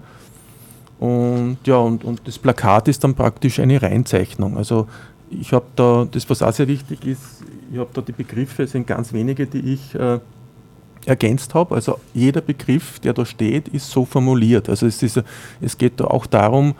Und 1.01 1.59
ja, 1.65 1.79
und, 1.79 2.05
und 2.05 2.21
das 2.25 2.39
Plakat 2.39 2.87
ist 2.87 3.03
dann 3.03 3.17
praktisch 3.17 3.59
eine 3.59 3.83
Reinzeichnung. 3.83 4.57
Also 4.57 4.87
ich 5.29 5.53
habe 5.53 5.67
da, 5.75 6.07
das 6.09 6.31
was 6.31 6.43
auch 6.43 6.53
sehr 6.53 6.69
wichtig 6.69 7.05
ist, 7.05 7.43
ich 7.73 7.79
habe 7.79 7.91
da 7.93 8.01
die 8.01 8.13
Begriffe, 8.13 8.63
es 8.63 8.71
sind 8.71 8.87
ganz 8.87 9.13
wenige, 9.13 9.49
die 9.49 9.75
ich 9.75 9.97
äh, 9.97 10.21
ergänzt 11.07 11.55
habe. 11.55 11.75
Also 11.75 11.99
jeder 12.15 12.41
Begriff, 12.41 13.01
der 13.01 13.13
da 13.13 13.27
steht, 13.27 13.67
ist 13.67 13.91
so 13.91 14.05
formuliert. 14.05 14.69
Also 14.69 14.87
es, 14.87 15.03
ist, 15.03 15.21
es 15.61 15.77
geht 15.77 15.99
da 15.99 16.05
auch 16.05 16.27
darum, 16.27 16.77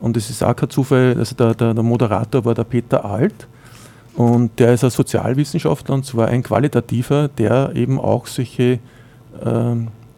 und 0.00 0.16
es 0.16 0.30
ist 0.30 0.42
auch 0.42 0.56
kein 0.56 0.70
Zufall, 0.70 1.14
also 1.18 1.34
der, 1.36 1.54
der, 1.54 1.74
der 1.74 1.82
Moderator 1.82 2.42
war 2.46 2.54
der 2.54 2.64
Peter 2.64 3.04
Alt, 3.04 3.46
und 4.16 4.58
der 4.58 4.72
ist 4.72 4.82
ein 4.82 4.90
Sozialwissenschaftler 4.90 5.94
und 5.94 6.06
zwar 6.06 6.28
ein 6.28 6.42
qualitativer, 6.42 7.28
der 7.28 7.72
eben 7.74 8.00
auch 8.00 8.26
solche 8.26 8.78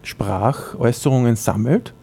Sprachäußerungen 0.03 1.37
sammelt 1.37 1.95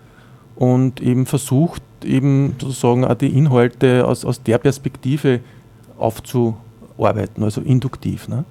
und 0.56 1.02
eben 1.02 1.26
versucht, 1.26 1.82
eben 2.04 2.56
sozusagen 2.60 3.06
auch 3.06 3.16
die 3.16 3.38
Inhalte 3.38 4.06
aus, 4.06 4.26
aus 4.26 4.44
der 4.44 4.58
Perspektive 4.58 5.40
aufzuarbeiten, 5.98 7.44
also 7.44 7.62
induktiv. 7.62 8.28
Ne? 8.28 8.46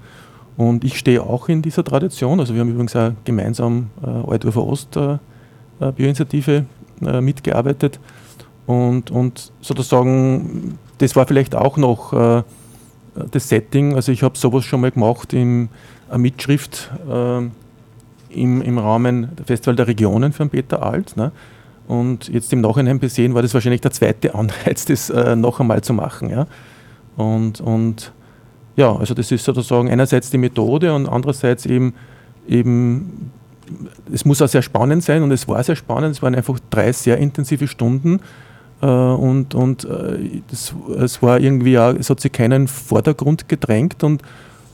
Und 0.57 0.85
ich 0.85 0.99
stehe 0.99 1.23
auch 1.23 1.49
in 1.49 1.63
dieser 1.63 1.85
Tradition, 1.85 2.41
also 2.41 2.55
wir 2.55 2.61
haben 2.61 2.71
übrigens 2.71 2.97
auch 2.97 3.13
gemeinsam 3.25 3.91
äh, 4.03 4.07
Altdorfer 4.07 4.65
Ost 4.65 4.97
äh, 4.97 5.19
äh, 5.81 5.93
Bioinitiative 5.93 6.65
äh, 7.03 7.21
mitgearbeitet 7.21 8.01
und, 8.67 9.11
und 9.11 9.53
sozusagen, 9.61 10.79
das 10.99 11.15
war 11.15 11.27
vielleicht 11.27 11.55
auch 11.55 11.77
noch 11.77 12.13
äh, 12.13 12.43
das 13.31 13.49
Setting, 13.49 13.95
also 13.95 14.13
ich 14.13 14.23
habe 14.23 14.37
sowas 14.37 14.65
schon 14.65 14.81
mal 14.81 14.91
gemacht 14.91 15.33
in 15.33 15.69
einer 16.09 16.19
Mitschrift 16.19 16.91
äh, 17.09 17.43
im, 18.31 18.63
im 18.63 18.79
Rahmen 18.79 19.31
Festival 19.45 19.77
der 19.77 19.87
Regionen 19.87 20.33
für 20.33 20.45
den 20.45 20.51
Peter 20.51 20.83
Alt. 20.83 21.17
Ne? 21.17 21.33
Und 21.87 22.29
jetzt 22.29 22.53
im 22.53 22.61
Nachhinein 22.61 22.99
besehen 22.99 23.35
war 23.35 23.43
das 23.43 23.55
wahrscheinlich 23.55 23.81
der 23.81 23.91
zweite 23.91 24.35
Anreiz, 24.35 24.85
das 24.85 25.11
äh, 25.11 25.37
noch 25.37 25.61
einmal 25.61 25.83
zu 25.83 25.95
machen. 25.95 26.31
Ja? 26.31 26.47
Und, 27.17 27.61
und 27.61 28.13
ja, 28.77 28.95
also 28.95 29.15
das 29.15 29.33
ist 29.33 29.45
sozusagen 29.45 29.91
einerseits 29.91 30.31
die 30.31 30.39
Methode 30.39 30.95
und 30.95 31.09
andererseits 31.09 31.67
eben, 31.67 31.95
eben, 32.47 33.33
es 34.13 34.25
muss 34.25 34.41
auch 34.41 34.49
sehr 34.49 34.63
spannend 34.63 35.03
sein 35.03 35.23
und 35.23 35.33
es 35.33 35.49
war 35.49 35.63
sehr 35.65 35.77
spannend, 35.77 36.15
es 36.15 36.23
waren 36.23 36.35
einfach 36.35 36.59
drei 36.71 36.93
sehr 36.93 37.19
intensive 37.19 37.67
Stunden 37.67 38.21
äh, 38.81 38.87
und, 38.87 39.55
und 39.55 39.85
äh, 39.85 40.43
das, 40.49 40.75
es 40.97 41.21
war 41.23 41.41
irgendwie 41.41 41.79
auch, 41.79 41.95
es 41.95 42.09
hat 42.09 42.21
sich 42.21 42.31
keinen 42.31 42.69
Vordergrund 42.69 43.49
gedrängt 43.49 44.05
und 44.05 44.23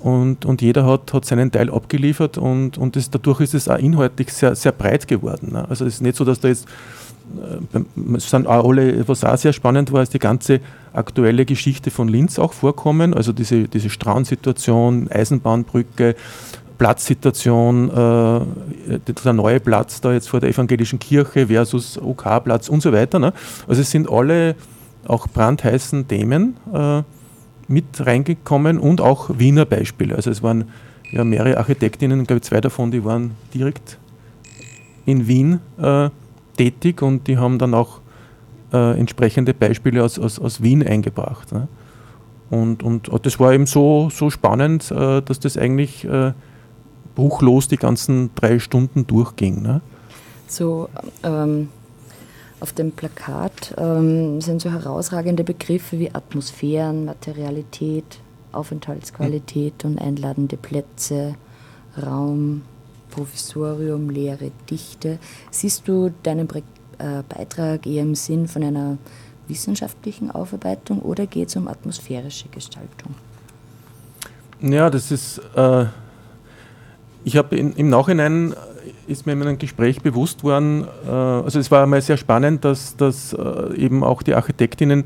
und, 0.05 0.45
und 0.45 0.61
jeder 0.61 0.85
hat, 0.85 1.15
hat 1.15 1.25
seinen 1.25 1.51
Teil 1.51 1.71
abgeliefert 1.71 2.37
und, 2.37 2.77
und 2.77 2.95
das, 2.95 3.09
dadurch 3.09 3.41
ist 3.41 3.55
es 3.55 3.71
auch 3.71 3.79
inhaltlich 3.79 4.31
sehr, 4.35 4.55
sehr 4.55 4.73
breit 4.73 5.09
geworden. 5.09 5.53
Ne? 5.53 5.67
Also 5.67 5.87
es 5.87 5.95
ist 5.95 6.01
nicht 6.03 6.17
so, 6.17 6.27
dass 6.27 6.41
da 6.41 6.49
jetzt, 6.49 6.69
äh, 7.73 7.81
es 8.15 8.29
sind 8.29 8.47
auch 8.47 8.69
alle, 8.69 9.09
was 9.09 9.25
auch 9.25 9.39
sehr 9.39 9.55
spannend 9.55 9.93
war, 9.93 10.03
ist 10.03 10.13
die 10.13 10.19
ganze 10.19 10.61
aktuelle 10.93 11.47
Geschichte 11.47 11.91
von 11.91 12.09
Linz 12.09 12.39
auch 12.39 12.53
vorkommen, 12.53 13.15
also 13.15 13.33
diese, 13.33 13.67
diese 13.67 13.89
Straßensituation, 13.89 15.09
Eisenbahnbrücke, 15.11 16.17
Platzsituation, 16.77 17.89
äh, 17.89 18.99
der 19.25 19.33
neue 19.33 19.59
Platz 19.59 20.03
da 20.03 20.13
jetzt 20.13 20.29
vor 20.29 20.41
der 20.41 20.51
evangelischen 20.51 20.99
Kirche 20.99 21.47
versus 21.47 21.97
OK-Platz 21.97 22.69
und 22.69 22.83
so 22.83 22.93
weiter. 22.93 23.19
Ne? 23.19 23.33
Also 23.67 23.81
es 23.81 23.91
sind 23.91 24.11
alle 24.11 24.55
auch 25.07 25.29
brandheißen 25.29 26.07
Themen. 26.09 26.59
Äh, 26.75 27.05
mit 27.69 27.85
reingekommen 28.07 28.79
und 28.79 29.01
auch 29.01 29.31
Wiener 29.39 29.65
Beispiele. 29.65 30.15
Also 30.15 30.31
es 30.31 30.43
waren 30.43 30.69
ja 31.11 31.25
mehrere 31.25 31.59
Architektinnen, 31.59 32.27
glaube 32.27 32.39
ich 32.39 32.45
zwei 32.45 32.61
davon, 32.61 32.91
die 32.91 33.05
waren 33.05 33.33
direkt 33.53 33.99
in 35.07 35.27
Wien 35.27 35.61
äh, 35.79 36.11
tätig 36.57 37.03
und 37.03 37.27
die 37.27 37.39
haben 37.39 37.59
dann 37.59 37.75
auch 37.75 38.01
äh, 38.73 38.99
entsprechende 38.99 39.55
Beispiele 39.55 40.03
aus, 40.03 40.19
aus, 40.19 40.39
aus 40.39 40.63
Wien 40.63 40.87
eingebracht. 40.87 41.53
Ne? 41.53 41.69
Und, 42.51 42.83
und 42.83 43.11
das 43.23 43.39
war 43.41 43.53
eben 43.53 43.67
so, 43.67 44.11
so 44.11 44.31
spannend, 44.31 44.91
äh, 44.91 45.23
dass 45.23 45.41
das 45.41 45.57
eigentlich 45.57 46.05
äh, 46.05 46.33
bruchlos 47.15 47.69
die 47.69 47.77
ganzen 47.77 48.31
drei 48.35 48.59
Stunden 48.59 49.07
durchging. 49.07 49.63
Ne? 49.63 49.81
So, 50.47 50.89
ähm 51.23 51.69
auf 52.65 52.73
dem 52.73 52.93
Plakat 52.93 53.75
ähm, 53.77 54.41
sind 54.41 54.63
so 54.63 54.71
herausragende 54.71 55.45
Begriffe 55.45 55.99
wie 55.99 56.15
Atmosphären, 56.15 57.05
Materialität, 57.05 58.21
Aufenthaltsqualität 58.53 59.85
und 59.85 59.99
einladende 59.99 60.57
Plätze, 60.57 61.35
Raum, 62.03 62.63
Professorium, 63.11 64.09
Lehre, 64.09 64.51
Dichte. 64.71 65.19
Siehst 65.51 65.87
du 65.87 66.11
deinen 66.23 66.49
äh, 66.49 67.23
Beitrag 67.29 67.87
eher 67.87 68.03
im 68.03 68.15
Sinn 68.15 68.49
von 68.49 68.63
einer 68.63 68.97
wissenschaftlichen 69.47 70.31
Aufarbeitung 70.31 71.01
oder 71.03 71.27
geht 71.27 71.49
es 71.49 71.57
um 71.57 71.69
atmosphärische 71.69 72.49
Gestaltung? 72.49 73.15
Ja, 74.63 74.89
das 74.89 75.11
ist. 75.11 75.39
Äh, 75.55 75.85
ich 77.25 77.37
habe 77.37 77.59
im 77.59 77.91
Nachhinein 77.91 78.55
ist 79.07 79.27
mir 79.27 79.33
in 79.33 79.43
einem 79.43 79.59
Gespräch 79.59 80.01
bewusst 80.03 80.45
worden, 80.45 80.87
äh, 81.07 81.11
also 81.11 81.59
es 81.59 81.71
war 81.71 81.83
einmal 81.83 82.03
sehr 82.03 82.17
spannend, 82.17 82.65
dass, 82.65 82.97
dass 82.97 83.33
äh, 83.33 83.77
eben 83.77 84.03
auch 84.05 84.23
die 84.23 84.35
Architektinnen 84.35 85.05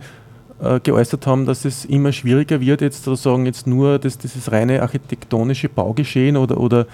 äh, 0.62 0.80
geäußert 0.80 1.26
haben, 1.26 1.46
dass 1.46 1.64
es 1.64 1.84
immer 1.84 2.12
schwieriger 2.12 2.60
wird, 2.60 2.80
jetzt 2.80 3.04
sozusagen 3.04 3.46
jetzt 3.46 3.66
nur 3.66 3.98
das, 3.98 4.18
dieses 4.18 4.50
reine 4.50 4.82
architektonische 4.82 5.68
Baugeschehen 5.68 6.36
oder, 6.36 6.58
oder 6.58 6.86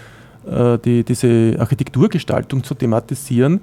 die, 0.85 1.05
diese 1.05 1.57
Architekturgestaltung 1.59 2.63
zu 2.63 2.75
thematisieren. 2.75 3.63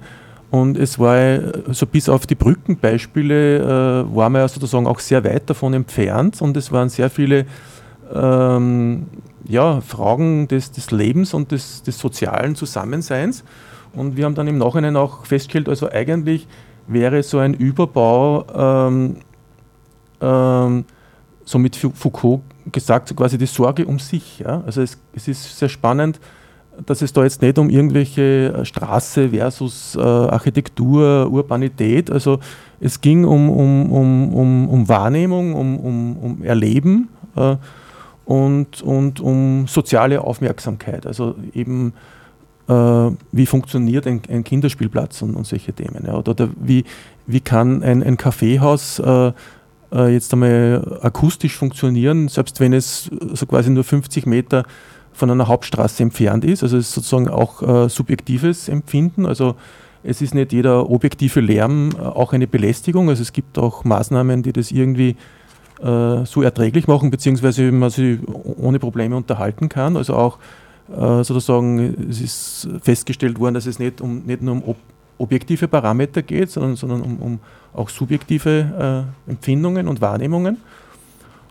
Und 0.52 0.76
es 0.76 0.98
war 0.98 1.40
so 1.72 1.86
bis 1.86 2.10
auf 2.10 2.26
die 2.26 2.34
Brückenbeispiele 2.34 3.56
äh, 3.56 4.14
war 4.14 4.28
man 4.28 4.46
sozusagen 4.48 4.86
auch 4.86 5.00
sehr 5.00 5.24
weit 5.24 5.48
davon 5.48 5.72
entfernt 5.72 6.42
und 6.42 6.54
es 6.58 6.70
waren 6.70 6.90
sehr 6.90 7.08
viele 7.08 7.46
ähm, 8.14 9.06
ja, 9.48 9.80
Fragen 9.80 10.48
des, 10.48 10.70
des 10.72 10.90
Lebens 10.90 11.34
und 11.34 11.50
des, 11.50 11.82
des 11.82 11.98
sozialen 11.98 12.54
Zusammenseins. 12.54 13.44
Und 13.94 14.16
wir 14.16 14.24
haben 14.24 14.34
dann 14.34 14.48
im 14.48 14.58
Nachhinein 14.58 14.96
auch 14.96 15.26
festgestellt, 15.26 15.68
also 15.68 15.90
eigentlich 15.90 16.46
wäre 16.86 17.22
so 17.22 17.38
ein 17.38 17.54
Überbau, 17.54 18.46
ähm, 18.54 19.16
ähm, 20.20 20.84
so 21.44 21.58
mit 21.58 21.76
Foucault 21.76 22.42
gesagt, 22.70 23.14
quasi 23.16 23.36
die 23.36 23.46
Sorge 23.46 23.86
um 23.86 23.98
sich. 23.98 24.38
Ja? 24.38 24.62
Also 24.64 24.82
es, 24.82 24.98
es 25.14 25.28
ist 25.28 25.58
sehr 25.58 25.68
spannend, 25.68 26.20
dass 26.86 27.02
es 27.02 27.12
da 27.12 27.22
jetzt 27.22 27.42
nicht 27.42 27.58
um 27.58 27.68
irgendwelche 27.68 28.64
Straße 28.64 29.30
versus 29.30 29.94
äh, 29.94 30.00
Architektur, 30.00 31.28
Urbanität, 31.30 32.10
also 32.10 32.38
es 32.80 33.00
ging 33.00 33.24
um, 33.24 33.50
um, 33.50 33.92
um, 33.92 34.34
um, 34.34 34.68
um 34.68 34.88
Wahrnehmung, 34.88 35.54
um, 35.54 35.78
um, 35.78 36.16
um 36.16 36.42
Erleben 36.42 37.08
äh, 37.36 37.56
und, 38.32 38.80
und 38.80 39.20
um 39.20 39.66
soziale 39.66 40.22
Aufmerksamkeit. 40.22 41.06
Also 41.06 41.34
eben, 41.52 41.92
äh, 42.66 42.72
wie 42.72 43.44
funktioniert 43.44 44.06
ein, 44.06 44.22
ein 44.30 44.42
Kinderspielplatz 44.42 45.20
und, 45.20 45.34
und, 45.34 45.46
solche 45.46 45.74
Themen. 45.74 46.04
Ja. 46.06 46.14
Oder, 46.14 46.30
oder 46.30 46.48
wie, 46.58 46.84
wie 47.26 47.40
kann 47.40 47.82
ein, 47.82 48.02
ein 48.02 48.16
Kaffeehaus 48.16 49.00
äh, 49.00 49.32
äh, 49.92 50.08
jetzt 50.08 50.32
einmal 50.32 50.98
akustisch 51.02 51.58
funktionieren, 51.58 52.28
selbst 52.28 52.58
wenn 52.58 52.72
es 52.72 53.10
so 53.34 53.44
quasi 53.44 53.68
nur 53.68 53.84
50 53.84 54.24
Meter 54.24 54.64
von 55.12 55.30
einer 55.30 55.46
Hauptstraße 55.46 56.02
entfernt 56.02 56.46
ist. 56.46 56.62
Also 56.62 56.78
es 56.78 56.88
ist 56.88 56.94
sozusagen 56.94 57.28
auch 57.28 57.60
äh, 57.62 57.90
subjektives 57.90 58.70
Empfinden. 58.70 59.26
Also 59.26 59.56
es 60.02 60.22
ist 60.22 60.34
nicht 60.34 60.54
jeder 60.54 60.88
objektive 60.88 61.40
Lärm 61.40 61.90
äh, 61.98 62.00
auch 62.00 62.32
eine 62.32 62.46
Belästigung. 62.46 63.10
Also 63.10 63.20
es 63.20 63.34
gibt 63.34 63.58
auch 63.58 63.84
Maßnahmen, 63.84 64.42
die 64.42 64.54
das 64.54 64.70
irgendwie 64.70 65.16
äh, 65.82 66.24
so 66.24 66.42
erträglich 66.42 66.86
machen, 66.86 67.10
beziehungsweise 67.10 67.72
man 67.72 67.90
sich 67.90 68.18
ohne 68.26 68.78
Probleme 68.78 69.16
unterhalten 69.16 69.68
kann. 69.68 69.96
Also 69.96 70.14
auch 70.14 70.38
äh, 70.90 71.24
sozusagen, 71.24 72.08
es 72.10 72.20
ist 72.20 72.68
festgestellt 72.82 73.38
worden, 73.38 73.54
dass 73.54 73.66
es 73.66 73.78
nicht, 73.78 74.00
um, 74.00 74.22
nicht 74.24 74.42
nur 74.42 74.54
um 74.54 74.62
ob 74.66 74.76
objektive 75.18 75.68
Parameter 75.68 76.22
geht, 76.22 76.50
sondern, 76.50 76.74
sondern 76.74 77.02
um, 77.02 77.18
um 77.18 77.38
auch 77.74 77.88
subjektive 77.88 79.06
äh, 79.26 79.30
Empfindungen 79.30 79.86
und 79.86 80.00
Wahrnehmungen. 80.00 80.56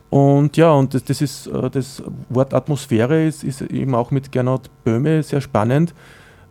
Und 0.09 0.57
ja, 0.57 0.71
und 0.71 0.93
das, 0.93 1.05
das, 1.05 1.21
ist, 1.21 1.47
äh, 1.47 1.69
das 1.69 2.03
Wort 2.29 2.53
Atmosphäre 2.53 3.25
ist, 3.25 3.43
ist 3.43 3.61
eben 3.61 3.95
auch 3.95 4.11
mit 4.11 4.31
Gernot 4.31 4.69
Böhme 4.83 5.23
sehr 5.23 5.39
spannend, 5.39 5.93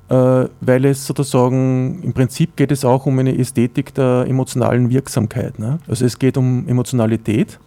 äh, 0.08 0.14
weil 0.60 0.84
es 0.86 1.06
sozusagen, 1.06 2.02
im 2.02 2.14
Prinzip 2.14 2.56
geht 2.56 2.72
es 2.72 2.86
auch 2.86 3.04
um 3.04 3.18
eine 3.18 3.36
Ästhetik 3.36 3.94
der 3.94 4.24
emotionalen 4.26 4.88
Wirksamkeit. 4.88 5.58
Ne? 5.58 5.78
Also 5.86 6.06
es 6.06 6.18
geht 6.18 6.38
um 6.38 6.66
Emotionalität, 6.66 7.60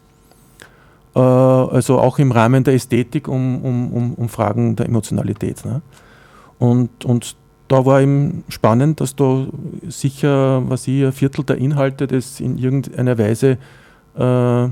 also 1.20 2.00
auch 2.00 2.18
im 2.20 2.32
Rahmen 2.32 2.64
der 2.64 2.74
Ästhetik 2.74 3.28
um, 3.28 3.64
um, 3.64 3.94
um, 3.94 4.14
um 4.16 4.30
Fragen 4.30 4.76
der 4.76 4.88
Emotionalität. 4.88 5.64
Ne? 5.66 5.82
Und, 6.60 7.06
und 7.06 7.36
da 7.68 7.86
war 7.86 8.02
eben 8.02 8.44
spannend, 8.50 9.00
dass 9.00 9.16
da 9.16 9.46
sicher, 9.88 10.68
was 10.70 10.88
ich, 10.88 11.06
ein 11.06 11.12
Viertel 11.12 11.44
der 11.44 11.58
Inhalte 11.58 12.08
das 12.08 12.40
in 12.40 12.58
irgendeiner 12.58 13.18
Weise 13.18 13.58
äh, 14.16 14.68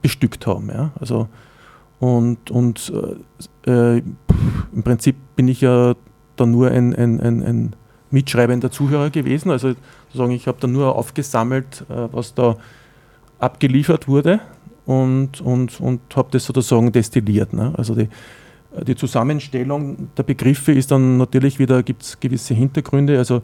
bestückt 0.00 0.46
haben. 0.46 0.68
Ja? 0.68 0.92
Also, 1.00 1.28
und 1.98 2.50
und 2.50 2.92
äh, 3.66 3.98
im 3.98 4.82
Prinzip 4.84 5.16
bin 5.36 5.48
ich 5.48 5.60
ja 5.60 5.94
da 6.36 6.46
nur 6.46 6.70
ein, 6.70 6.94
ein, 6.94 7.20
ein, 7.20 7.42
ein 7.42 7.76
mitschreibender 8.10 8.70
Zuhörer 8.70 9.10
gewesen. 9.10 9.50
Also 9.50 9.74
sozusagen, 10.06 10.32
ich 10.32 10.46
habe 10.46 10.58
da 10.60 10.66
nur 10.66 10.94
aufgesammelt, 10.96 11.84
äh, 11.88 12.08
was 12.12 12.34
da 12.34 12.56
abgeliefert 13.38 14.06
wurde 14.06 14.40
und, 14.86 15.40
und, 15.40 15.80
und 15.80 16.00
habe 16.14 16.28
das 16.32 16.44
sozusagen 16.44 16.92
destilliert. 16.92 17.52
Ne? 17.52 17.72
Also 17.76 17.94
die, 17.94 18.08
die 18.86 18.96
Zusammenstellung 18.96 20.08
der 20.16 20.24
Begriffe 20.24 20.72
ist 20.72 20.90
dann 20.90 21.16
natürlich 21.16 21.58
wieder, 21.58 21.82
gibt 21.82 22.02
es 22.02 22.20
gewisse 22.20 22.54
Hintergründe. 22.54 23.18
Also 23.18 23.42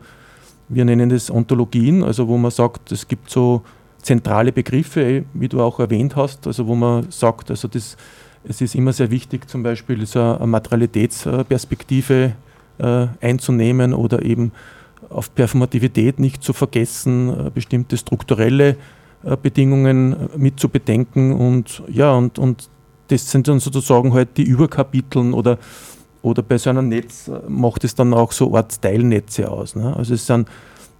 wir 0.69 0.85
nennen 0.85 1.09
das 1.09 1.31
Ontologien, 1.31 2.03
also 2.03 2.29
wo 2.29 2.37
man 2.37 2.51
sagt, 2.51 2.93
es 2.93 3.09
gibt 3.09 3.31
so 3.31 3.63
zentrale 4.03 4.53
Begriffe, 4.53 5.03
eh, 5.03 5.25
wie 5.35 5.49
du 5.49 5.61
auch 5.61 5.79
erwähnt 5.81 6.17
hast, 6.17 6.47
also 6.47 6.67
wo 6.67 6.75
man 6.75 7.11
sagt, 7.11 7.51
also 7.51 7.69
das, 7.69 7.97
es 8.45 8.61
ist 8.61 8.75
immer 8.75 8.93
sehr 8.93 9.11
wichtig, 9.11 9.49
zum 9.49 9.63
Beispiel 9.63 10.07
so 10.07 10.21
eine 10.21 10.47
Materialitätsperspektive 10.47 12.33
äh, 12.79 13.07
einzunehmen 13.21 13.93
oder 13.93 14.23
eben 14.23 14.53
auf 15.11 15.35
Performativität 15.35 16.19
nicht 16.19 16.43
zu 16.43 16.53
vergessen, 16.53 17.47
äh, 17.47 17.51
bestimmte 17.51 17.97
strukturelle 17.99 18.71
äh, 18.71 18.77
Bedingungen 19.23 20.31
mit 20.37 20.59
zu 20.59 20.69
bedenken 20.69 21.33
und 21.33 21.83
ja, 21.89 22.13
und, 22.13 22.39
und 22.39 22.71
das 23.09 23.31
sind 23.31 23.49
dann 23.49 23.61
sozusagen 23.61 24.15
halt 24.15 24.37
die 24.37 24.45
Überkapiteln 24.45 25.35
oder, 25.35 25.59
oder 26.23 26.43
bei 26.43 26.59
so 26.59 26.71
einem 26.71 26.89
Netz 26.89 27.31
macht 27.49 27.85
es 27.85 27.95
dann 27.95 28.15
auch 28.15 28.33
so 28.33 28.55
Art 28.55 28.81
Teilnetze 28.81 29.51
aus. 29.51 29.75
Ne? 29.75 29.95
Also 29.97 30.15
es 30.15 30.27
sind, 30.27 30.49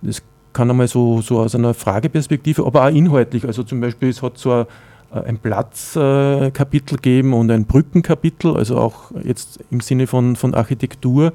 das 0.03 0.23
kann 0.53 0.71
einmal 0.71 0.89
so, 0.89 1.21
so 1.21 1.41
aus 1.41 1.55
einer 1.55 1.75
Frageperspektive, 1.75 2.67
aber 2.67 2.85
auch 2.85 2.91
inhaltlich. 2.91 3.45
Also 3.45 3.63
zum 3.63 3.81
Beispiel, 3.81 4.09
es 4.09 4.23
hat 4.23 4.39
so 4.39 4.53
ein, 4.53 4.67
ein 5.11 5.39
Platzkapitel 5.39 6.97
gegeben 6.97 7.33
und 7.33 7.51
ein 7.51 7.65
Brückenkapitel, 7.65 8.57
also 8.57 8.77
auch 8.79 9.13
jetzt 9.23 9.61
im 9.71 9.81
Sinne 9.81 10.07
von, 10.07 10.37
von 10.37 10.55
Architektur, 10.55 11.33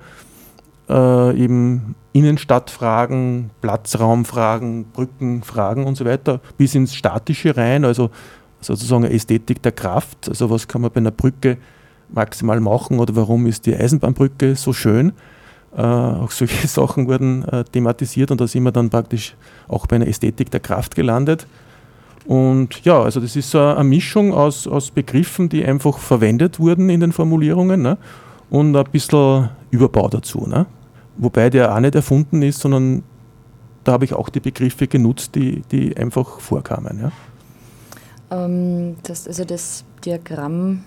äh, 0.90 1.44
eben 1.44 1.96
Innenstadtfragen, 2.16 3.50
Platzraumfragen, 3.60 4.86
Brückenfragen 4.86 5.84
und 5.84 5.98
so 5.98 6.06
weiter, 6.06 6.40
bis 6.58 6.74
ins 6.74 6.96
Statische 6.96 7.58
rein, 7.58 7.84
also 7.84 8.10
sozusagen 8.62 9.04
Ästhetik 9.04 9.62
der 9.62 9.74
Kraft, 9.74 10.30
also 10.30 10.50
was 10.50 10.66
kann 10.66 10.82
man 10.82 10.92
bei 10.92 11.02
einer 11.02 11.12
Brücke 11.12 11.58
maximal 12.08 12.62
machen 12.62 13.00
oder 13.00 13.18
warum 13.18 13.46
ist 13.48 13.66
die 13.66 13.76
Eisenbahnbrücke 13.76 14.56
so 14.56 14.72
schön. 14.72 15.12
Äh, 15.76 15.82
auch 15.82 16.32
solche 16.32 16.68
Sachen 16.70 17.06
wurden 17.06 17.44
äh, 17.50 17.66
thematisiert 17.66 18.32
und 18.32 18.40
da 18.40 18.48
sind 18.48 18.64
wir 18.64 18.72
dann 18.72 18.90
praktisch 18.90 19.36
auch 19.68 19.86
bei 19.86 19.98
einer 19.98 20.08
Ästhetik 20.08 20.50
der 20.52 20.62
Kraft 20.62 20.96
gelandet. 20.96 21.48
Und 22.26 22.86
ja, 22.86 23.02
also 23.02 23.20
das 23.20 23.36
ist 23.36 23.52
so 23.52 23.60
eine 23.60 23.84
Mischung 23.84 24.34
aus, 24.34 24.68
aus 24.68 24.90
Begriffen, 24.90 25.50
die 25.50 25.66
einfach 25.66 25.98
verwendet 25.98 26.62
wurden 26.62 26.90
in 26.90 27.02
den 27.02 27.12
Formulierungen 27.12 27.82
ne? 27.82 27.98
und 28.50 28.74
ein 28.74 28.86
bisschen 28.90 29.50
Überbau 29.70 30.08
dazu. 30.08 30.48
Ne? 30.48 30.66
Wobei 31.18 31.50
der 31.50 31.74
auch 31.74 31.80
nicht 31.80 31.96
erfunden 31.96 32.42
ist, 32.42 32.60
sondern 32.60 33.04
da 33.84 33.94
habe 33.94 34.06
ich 34.06 34.14
auch 34.14 34.30
die 34.30 34.40
Begriffe 34.40 34.88
genutzt, 34.88 35.36
die, 35.36 35.62
die 35.72 35.96
einfach 35.96 36.40
vorkamen. 36.40 37.00
Ja? 37.00 37.12
Ähm, 38.46 38.98
das, 39.04 39.28
also 39.28 39.46
das 39.46 39.86
Diagramm 40.04 40.84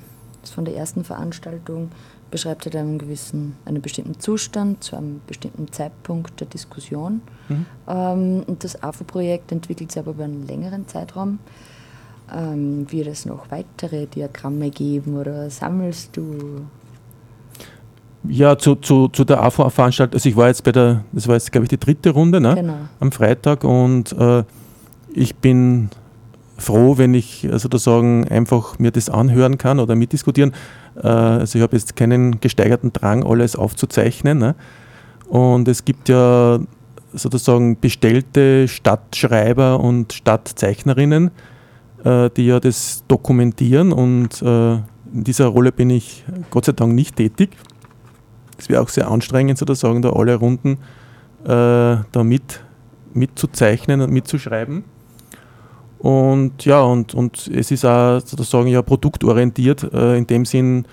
von 0.52 0.64
der 0.64 0.76
ersten 0.76 1.04
Veranstaltung 1.04 1.90
beschreibt 2.30 2.66
halt 2.66 2.76
einen 2.76 2.98
gewissen, 2.98 3.56
einen 3.64 3.80
bestimmten 3.80 4.20
Zustand 4.20 4.84
zu 4.84 4.96
einem 4.96 5.20
bestimmten 5.26 5.72
Zeitpunkt 5.72 6.40
der 6.40 6.46
Diskussion. 6.46 7.22
Mhm. 7.48 7.66
Ähm, 7.88 8.42
und 8.46 8.64
das 8.64 8.82
AFO-Projekt 8.82 9.52
entwickelt 9.52 9.92
sich 9.92 10.00
aber 10.00 10.10
über 10.12 10.24
einen 10.24 10.46
längeren 10.46 10.86
Zeitraum. 10.88 11.38
Ähm, 12.34 12.90
wird 12.90 13.06
es 13.06 13.24
noch 13.24 13.50
weitere 13.50 14.06
Diagramme 14.06 14.70
geben 14.70 15.16
oder 15.16 15.48
sammelst 15.48 16.16
du? 16.16 16.66
Ja, 18.24 18.58
zu, 18.58 18.74
zu, 18.74 19.08
zu 19.08 19.24
der 19.24 19.42
AFO-Veranstaltung, 19.42 20.14
also 20.14 20.28
ich 20.28 20.36
war 20.36 20.48
jetzt 20.48 20.64
bei 20.64 20.72
der, 20.72 21.04
das 21.12 21.28
war 21.28 21.34
jetzt 21.34 21.52
glaube 21.52 21.64
ich 21.64 21.68
die 21.68 21.78
dritte 21.78 22.10
Runde 22.10 22.40
ne? 22.40 22.54
genau. 22.56 22.74
am 23.00 23.12
Freitag 23.12 23.64
und 23.64 24.12
äh, 24.12 24.42
ich 25.14 25.36
bin 25.36 25.90
froh, 26.58 26.98
wenn 26.98 27.14
ich 27.14 27.48
sozusagen 27.52 28.26
einfach 28.28 28.78
mir 28.78 28.90
das 28.90 29.08
anhören 29.08 29.58
kann 29.58 29.78
oder 29.78 29.94
mitdiskutieren. 29.94 30.52
Äh, 30.96 31.06
also 31.06 31.58
ich 31.58 31.62
habe 31.62 31.76
jetzt 31.76 31.96
keinen 31.96 32.40
gesteigerten 32.40 32.92
Drang, 32.92 33.24
alles 33.24 33.56
aufzuzeichnen. 33.56 34.38
Ne? 34.38 34.54
Und 35.28 35.68
es 35.68 35.84
gibt 35.84 36.08
ja 36.08 36.58
sozusagen 37.12 37.78
bestellte 37.80 38.68
Stadtschreiber 38.68 39.80
und 39.80 40.12
Stadtzeichnerinnen, 40.12 41.30
äh, 42.04 42.30
die 42.36 42.46
ja 42.46 42.60
das 42.60 43.04
dokumentieren 43.08 43.92
und 43.92 44.42
äh, 44.42 44.74
in 45.14 45.24
dieser 45.24 45.46
Rolle 45.46 45.72
bin 45.72 45.88
ich 45.88 46.24
Gott 46.50 46.66
sei 46.66 46.72
Dank 46.72 46.92
nicht 46.94 47.16
tätig. 47.16 47.56
Es 48.58 48.68
wäre 48.68 48.82
auch 48.82 48.88
sehr 48.88 49.10
anstrengend, 49.10 49.58
sozusagen, 49.58 50.02
da 50.02 50.10
alle 50.10 50.34
Runden 50.34 50.78
äh, 51.44 51.46
da 51.46 52.24
mit, 52.24 52.60
mitzuzeichnen 53.14 54.00
und 54.00 54.10
mitzuschreiben. 54.10 54.84
Und 55.98 56.64
ja, 56.64 56.80
und, 56.82 57.14
und 57.14 57.48
es 57.48 57.70
ist 57.70 57.84
auch 57.84 58.20
sozusagen 58.20 58.68
ja 58.68 58.82
produktorientiert, 58.82 59.92
äh, 59.92 60.16
in 60.16 60.26
dem 60.26 60.44
Sinn, 60.44 60.84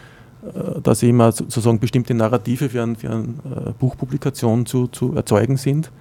äh, 0.43 0.81
dass 0.81 1.03
auch 1.03 1.31
sozusagen 1.31 1.79
bestimmte 1.79 2.13
Narrative 2.13 2.69
für, 2.69 2.83
ein, 2.83 2.95
für 2.95 3.09
eine 3.09 3.23
äh, 3.23 3.71
Buchpublikation 3.77 4.65
zu, 4.65 4.87
zu 4.87 5.15
erzeugen 5.15 5.57
sind. 5.57 5.91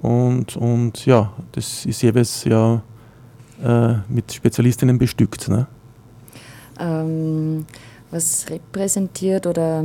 Und, 0.00 0.56
und 0.56 1.06
ja, 1.06 1.32
das 1.52 1.86
ist 1.86 2.02
jeweils 2.02 2.44
ja 2.44 2.82
äh, 3.62 3.94
mit 4.08 4.32
Spezialistinnen 4.32 4.98
bestückt. 4.98 5.48
Ne? 5.48 5.66
Ähm, 6.78 7.66
was 8.10 8.46
repräsentiert 8.50 9.46
oder 9.46 9.82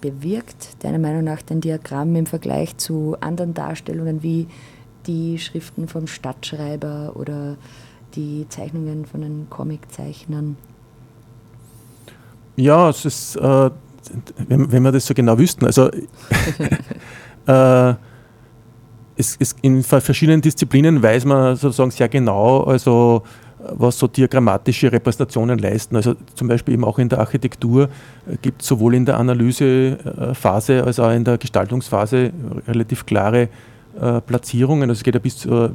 bewirkt 0.00 0.82
deiner 0.84 0.98
Meinung 0.98 1.24
nach 1.24 1.42
dein 1.42 1.60
Diagramm 1.60 2.14
im 2.16 2.26
Vergleich 2.26 2.76
zu 2.76 3.16
anderen 3.20 3.54
Darstellungen 3.54 4.22
wie 4.22 4.46
die 5.06 5.38
Schriften 5.38 5.88
vom 5.88 6.06
Stadtschreiber 6.06 7.12
oder 7.14 7.56
die 8.14 8.46
Zeichnungen 8.48 9.06
von 9.06 9.22
den 9.22 9.46
Comiczeichnern? 9.50 10.56
Ja, 12.56 12.90
es 12.90 13.04
ist, 13.04 13.36
äh, 13.36 13.70
wenn, 14.48 14.72
wenn 14.72 14.82
wir 14.82 14.92
das 14.92 15.06
so 15.06 15.14
genau 15.14 15.38
wüssten, 15.38 15.64
also 15.64 15.88
äh, 17.46 17.94
es, 19.16 19.36
es 19.38 19.56
in 19.62 19.82
verschiedenen 19.82 20.40
Disziplinen 20.40 21.02
weiß 21.02 21.24
man 21.24 21.56
sozusagen 21.56 21.90
sehr 21.90 22.08
genau, 22.08 22.62
also 22.62 23.22
was 23.74 23.98
so 23.98 24.06
diagrammatische 24.06 24.90
Repräsentationen 24.92 25.58
leisten. 25.58 25.96
Also 25.96 26.14
zum 26.34 26.48
Beispiel 26.48 26.74
eben 26.74 26.84
auch 26.84 26.98
in 26.98 27.08
der 27.08 27.18
Architektur 27.20 27.84
äh, 27.84 28.36
gibt 28.40 28.62
es 28.62 28.68
sowohl 28.68 28.94
in 28.94 29.04
der 29.04 29.18
Analysephase 29.18 30.84
als 30.84 31.00
auch 31.00 31.10
in 31.10 31.24
der 31.24 31.38
Gestaltungsphase 31.38 32.32
relativ 32.66 33.06
klare 33.06 33.48
äh, 34.00 34.20
Platzierungen. 34.20 34.88
Also 34.88 35.00
es 35.00 35.04
geht 35.04 35.14
ja 35.14 35.20
bis 35.20 35.44
äh, 35.44 35.68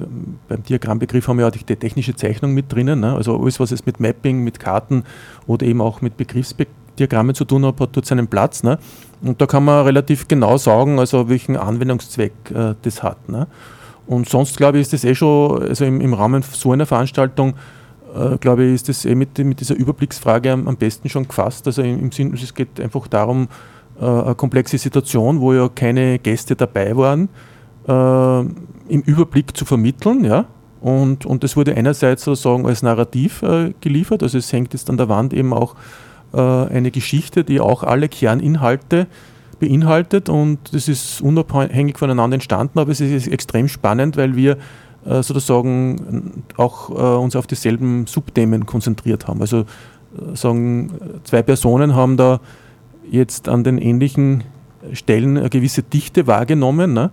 beim 0.48 0.64
Diagrammbegriff 0.64 1.28
haben 1.28 1.40
wir 1.40 1.48
auch 1.48 1.52
die 1.52 1.64
technische 1.76 2.16
Zeichnung 2.16 2.54
mit 2.54 2.72
drinnen. 2.72 3.02
Ne? 3.02 3.14
Also 3.14 3.38
alles, 3.38 3.60
was 3.60 3.72
es 3.72 3.86
mit 3.86 4.00
Mapping, 4.00 4.44
mit 4.44 4.60
Karten 4.60 5.04
oder 5.46 5.66
eben 5.66 5.82
auch 5.82 6.02
mit 6.02 6.16
Begriffsdiagrammen 6.16 7.36
zu 7.36 7.44
tun 7.44 7.66
hat, 7.66 7.80
hat 7.82 7.90
dort 7.96 8.06
seinen 8.06 8.28
Platz. 8.28 8.64
Ne? 8.64 8.80
Und 9.22 9.42
da 9.42 9.46
kann 9.46 9.66
man 9.66 9.86
relativ 9.86 10.28
genau 10.28 10.58
sagen, 10.58 11.00
also 11.00 11.28
welchen 11.28 11.58
Anwendungszweck 11.58 12.34
äh, 12.54 12.76
das 12.82 13.04
hat. 13.04 13.28
Ne? 13.28 13.48
Und 14.08 14.30
sonst 14.30 14.58
glaube 14.58 14.78
ich, 14.78 14.84
ist 14.84 14.94
das 14.94 15.04
eh 15.04 15.16
schon, 15.16 15.62
also 15.62 15.86
im, 15.86 16.02
im 16.02 16.14
Rahmen 16.14 16.44
so 16.44 16.72
einer 16.72 16.86
Veranstaltung, 16.86 17.56
äh, 18.14 18.38
glaube 18.38 18.66
ich, 18.66 18.76
ist 18.76 18.90
das 18.90 19.06
eh 19.06 19.16
mit, 19.16 19.38
mit 19.40 19.60
dieser 19.60 19.76
Überblicksfrage 19.76 20.52
am, 20.52 20.68
am, 20.68 20.78
besten 20.78 21.10
schon 21.10 21.28
gefasst. 21.28 21.66
Also 21.68 21.82
im, 21.82 22.00
im 22.00 22.12
Sinn, 22.12 22.34
es 22.34 22.54
geht 22.54 22.80
einfach 22.80 23.08
darum, 23.08 23.48
äh, 24.00 24.06
eine 24.06 24.36
komplexe 24.36 24.78
Situation, 24.78 25.42
wo 25.42 25.54
ja 25.54 25.70
keine 25.70 26.20
Gäste 26.20 26.56
dabei 26.56 26.96
waren, 26.96 27.30
äh, 27.88 28.40
im 28.92 29.02
Überblick 29.02 29.56
zu 29.56 29.66
vermitteln. 29.66 30.24
Ja? 30.26 30.46
Und, 30.82 31.26
und 31.26 31.44
das 31.44 31.56
wurde 31.56 31.76
einerseits 31.76 32.24
sozusagen 32.24 32.66
als 32.66 32.84
Narrativ 32.84 33.42
äh, 33.42 33.74
geliefert, 33.82 34.22
also 34.24 34.38
es 34.38 34.52
hängt 34.52 34.74
jetzt 34.74 34.90
an 34.90 34.98
der 34.98 35.10
Wand 35.10 35.34
eben 35.34 35.54
auch 35.54 35.76
eine 36.36 36.90
Geschichte, 36.90 37.44
die 37.44 37.60
auch 37.60 37.84
alle 37.84 38.10
Kerninhalte 38.10 39.06
beinhaltet 39.60 40.30
und 40.30 40.74
das 40.74 40.88
ist 40.88 41.22
unabhängig 41.22 42.00
voneinander 42.00 42.34
entstanden, 42.34 42.80
aber 42.80 42.92
es 42.92 43.02
ist 43.02 43.28
extrem 43.28 43.68
spannend, 43.68 44.18
weil 44.18 44.36
wir 44.36 44.58
sozusagen 45.06 46.44
auch 46.58 46.90
äh, 46.90 46.94
uns 46.94 47.36
auf 47.36 47.48
dieselben 47.48 48.08
Subthemen 48.08 48.66
konzentriert 48.66 49.28
haben. 49.28 49.42
Also 49.42 49.60
äh, 49.62 50.36
sagen, 50.36 50.92
zwei 51.24 51.42
Personen 51.42 51.96
haben 51.96 52.18
da 52.18 52.40
jetzt 53.10 53.50
an 53.50 53.64
den 53.64 53.78
ähnlichen 53.78 54.44
Stellen 54.94 55.38
eine 55.38 55.50
gewisse 55.50 55.84
Dichte 55.84 56.28
wahrgenommen 56.28 56.94
ne? 56.94 57.12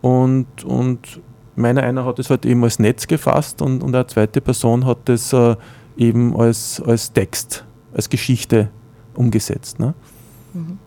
und, 0.00 0.64
und 0.64 1.20
meiner 1.56 1.82
einer 1.82 2.04
hat 2.04 2.18
es 2.18 2.30
halt 2.30 2.46
eben 2.46 2.62
als 2.64 2.78
Netz 2.78 3.06
gefasst 3.06 3.62
und, 3.62 3.82
und 3.82 3.94
eine 3.94 4.06
zweite 4.06 4.40
Person 4.40 4.86
hat 4.86 5.08
es 5.08 5.32
äh, 5.32 5.56
eben 5.96 6.36
als, 6.38 6.80
als 6.84 7.12
Text, 7.12 7.64
als 7.92 8.08
Geschichte 8.08 8.70
umgesetzt. 9.14 9.78
Ne? 9.78 9.94
Mhm. 10.54 10.78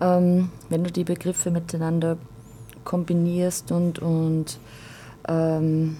Ähm, 0.00 0.48
wenn 0.68 0.84
du 0.84 0.90
die 0.90 1.04
Begriffe 1.04 1.50
miteinander 1.50 2.16
kombinierst 2.84 3.70
und, 3.72 3.98
und 3.98 4.58
ähm, 5.28 5.96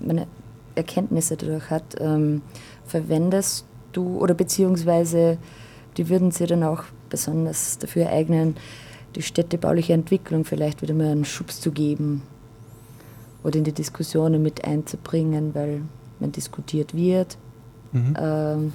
meine 0.00 0.26
Erkenntnisse 0.74 1.36
dadurch 1.36 1.70
hat, 1.70 1.96
ähm, 2.00 2.42
verwendest 2.84 3.66
du 3.92 4.18
oder 4.18 4.34
beziehungsweise 4.34 5.38
die 5.96 6.08
würden 6.08 6.30
sie 6.30 6.46
dann 6.46 6.62
auch 6.62 6.84
besonders 7.10 7.78
dafür 7.78 8.08
eignen, 8.08 8.56
die 9.14 9.22
städtebauliche 9.22 9.92
Entwicklung 9.92 10.44
vielleicht 10.44 10.80
wieder 10.80 10.94
mal 10.94 11.10
einen 11.10 11.24
Schubs 11.24 11.60
zu 11.60 11.70
geben 11.70 12.22
oder 13.44 13.56
in 13.56 13.64
die 13.64 13.72
Diskussionen 13.72 14.42
mit 14.42 14.64
einzubringen, 14.64 15.54
weil 15.54 15.82
man 16.20 16.32
diskutiert 16.32 16.94
wird. 16.94 17.36
Mhm. 17.92 18.16
Ähm, 18.18 18.72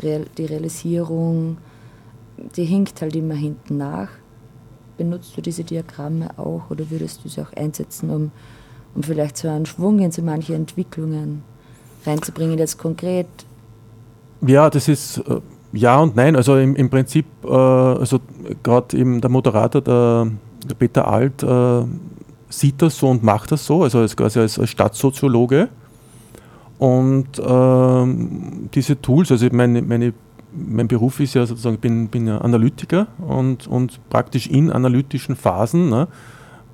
die 0.00 0.44
Realisierung, 0.44 1.58
die 2.56 2.64
hinkt 2.64 3.00
halt 3.00 3.14
immer 3.16 3.34
hinten 3.34 3.78
nach. 3.78 4.08
Benutzt 4.96 5.36
du 5.36 5.40
diese 5.40 5.64
Diagramme 5.64 6.38
auch 6.38 6.70
oder 6.70 6.90
würdest 6.90 7.24
du 7.24 7.28
sie 7.28 7.40
auch 7.40 7.52
einsetzen, 7.54 8.10
um 8.10 8.30
um 8.94 9.02
vielleicht 9.02 9.36
so 9.36 9.48
einen 9.48 9.66
Schwung 9.66 9.98
in 10.00 10.12
so 10.12 10.22
manche 10.22 10.54
Entwicklungen 10.54 11.42
reinzubringen, 12.04 12.58
jetzt 12.58 12.78
konkret? 12.78 13.26
Ja, 14.46 14.68
das 14.70 14.88
ist 14.88 15.18
äh, 15.18 15.40
ja 15.72 15.98
und 16.00 16.16
nein. 16.16 16.36
Also 16.36 16.56
im, 16.56 16.76
im 16.76 16.90
Prinzip, 16.90 17.26
äh, 17.44 17.48
also 17.48 18.20
gerade 18.62 18.96
eben 18.96 19.20
der 19.20 19.30
Moderator, 19.30 19.80
der, 19.80 20.28
der 20.68 20.74
Peter 20.74 21.08
Alt, 21.08 21.42
äh, 21.42 21.84
sieht 22.48 22.82
das 22.82 22.98
so 22.98 23.08
und 23.08 23.22
macht 23.22 23.52
das 23.52 23.64
so, 23.64 23.82
also 23.82 23.98
als, 23.98 24.16
quasi 24.16 24.40
als, 24.40 24.60
Stadtsoziologe. 24.68 25.68
Und 26.78 27.40
ähm, 27.44 28.68
diese 28.74 29.00
Tools, 29.00 29.30
also 29.30 29.46
meine, 29.52 29.80
meine, 29.82 30.12
mein 30.52 30.88
Beruf 30.88 31.20
ist 31.20 31.34
ja 31.34 31.46
sozusagen, 31.46 31.76
ich 31.76 31.80
bin, 31.80 32.08
bin 32.08 32.26
ja 32.26 32.38
Analytiker 32.38 33.06
und, 33.18 33.68
und 33.68 34.00
praktisch 34.10 34.48
in 34.48 34.70
analytischen 34.70 35.36
Phasen 35.36 35.88
ne, 35.88 36.08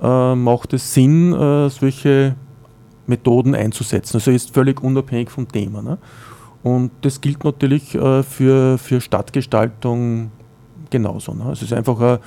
äh, 0.03 0.35
macht 0.35 0.73
es 0.73 0.95
Sinn, 0.95 1.33
äh, 1.33 1.69
solche 1.71 2.37
Methoden 3.07 3.55
einzusetzen. 3.55 4.17
Also 4.17 4.31
ist 4.31 4.55
völlig 4.55 4.83
unabhängig 4.83 5.31
vom 5.31 5.49
Thema. 5.49 5.83
Ne? 5.83 5.99
Und 6.63 6.91
das 7.03 7.21
gilt 7.21 7.45
natürlich 7.45 7.95
äh, 7.95 8.23
für, 8.23 8.79
für 8.79 9.01
Stadtgestaltung 9.01 10.31
genauso. 10.91 11.35
Ne? 11.35 11.51
Es 11.53 11.63
ist 11.63 11.73
einfach 11.73 11.99
eine, 11.99 12.21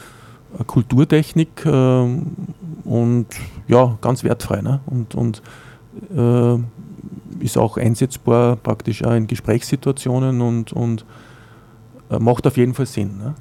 eine 0.55 0.65
Kulturtechnik 0.65 1.65
äh, 1.65 2.19
und 2.84 3.27
ja, 3.67 3.97
ganz 4.01 4.23
wertfrei. 4.23 4.62
Ne? 4.62 4.81
Und, 4.88 5.15
und 5.15 5.41
äh, 6.15 6.57
ist 7.43 7.57
auch 7.57 7.77
einsetzbar 7.77 8.55
praktisch 8.55 9.03
auch 9.03 9.13
in 9.13 9.27
Gesprächssituationen 9.27 10.41
und, 10.41 10.73
und 10.73 11.05
äh, 12.10 12.19
macht 12.19 12.45
auf 12.47 12.57
jeden 12.57 12.73
Fall 12.73 12.86
Sinn. 12.86 13.17
Ne? 13.17 13.36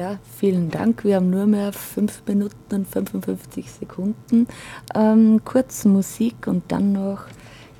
Ja, 0.00 0.18
vielen 0.38 0.70
Dank. 0.70 1.04
Wir 1.04 1.16
haben 1.16 1.28
nur 1.28 1.44
mehr 1.44 1.74
5 1.74 2.22
Minuten 2.26 2.74
und 2.74 2.88
55 2.88 3.70
Sekunden. 3.70 4.46
Ähm, 4.94 5.42
kurz 5.44 5.84
Musik 5.84 6.46
und 6.46 6.62
dann 6.68 6.92
noch 6.92 7.24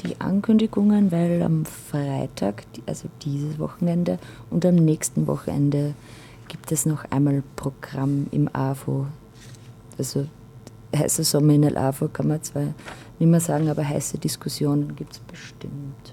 die 0.04 0.20
Ankündigungen, 0.20 1.12
weil 1.12 1.40
am 1.40 1.64
Freitag, 1.64 2.64
also 2.84 3.08
dieses 3.22 3.58
Wochenende 3.58 4.18
und 4.50 4.66
am 4.66 4.74
nächsten 4.74 5.26
Wochenende 5.26 5.94
gibt 6.48 6.70
es 6.72 6.84
noch 6.84 7.10
einmal 7.10 7.42
Programm 7.56 8.26
im 8.32 8.54
AFO. 8.54 9.06
Also 9.96 10.26
heiße 10.94 11.24
Sommer 11.24 11.54
in 11.54 11.62
der 11.62 11.74
AFO 11.78 12.08
kann 12.08 12.28
man 12.28 12.42
zwar 12.42 12.74
nicht 13.18 13.30
mehr 13.30 13.40
sagen, 13.40 13.70
aber 13.70 13.88
heiße 13.88 14.18
Diskussionen 14.18 14.94
gibt 14.94 15.14
es 15.14 15.20
bestimmt. 15.20 16.12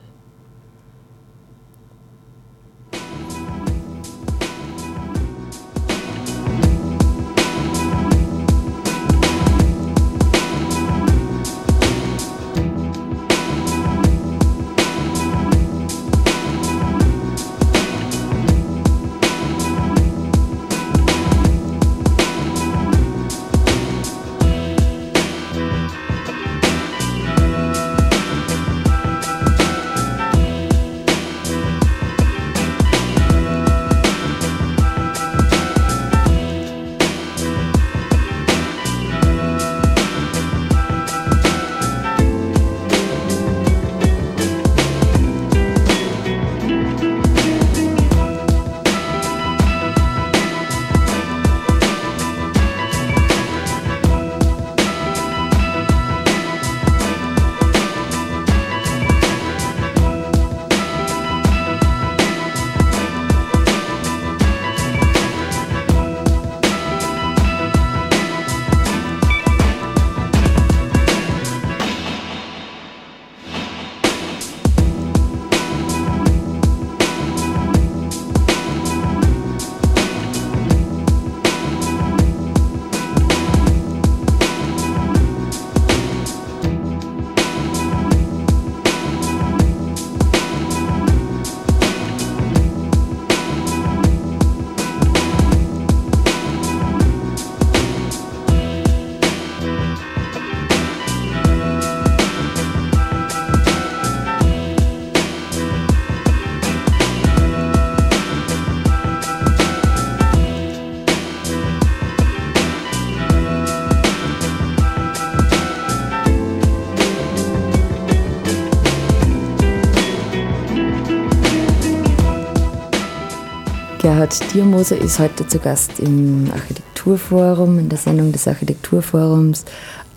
Gerhard 124.27 124.53
Diermoser 124.53 124.97
ist 124.97 125.19
heute 125.19 125.47
zu 125.47 125.57
Gast 125.57 126.01
im 126.01 126.51
Architekturforum, 126.51 127.79
in 127.79 127.87
der 127.87 127.97
Sendung 127.97 128.33
des 128.33 128.45
Architekturforums. 128.45 129.63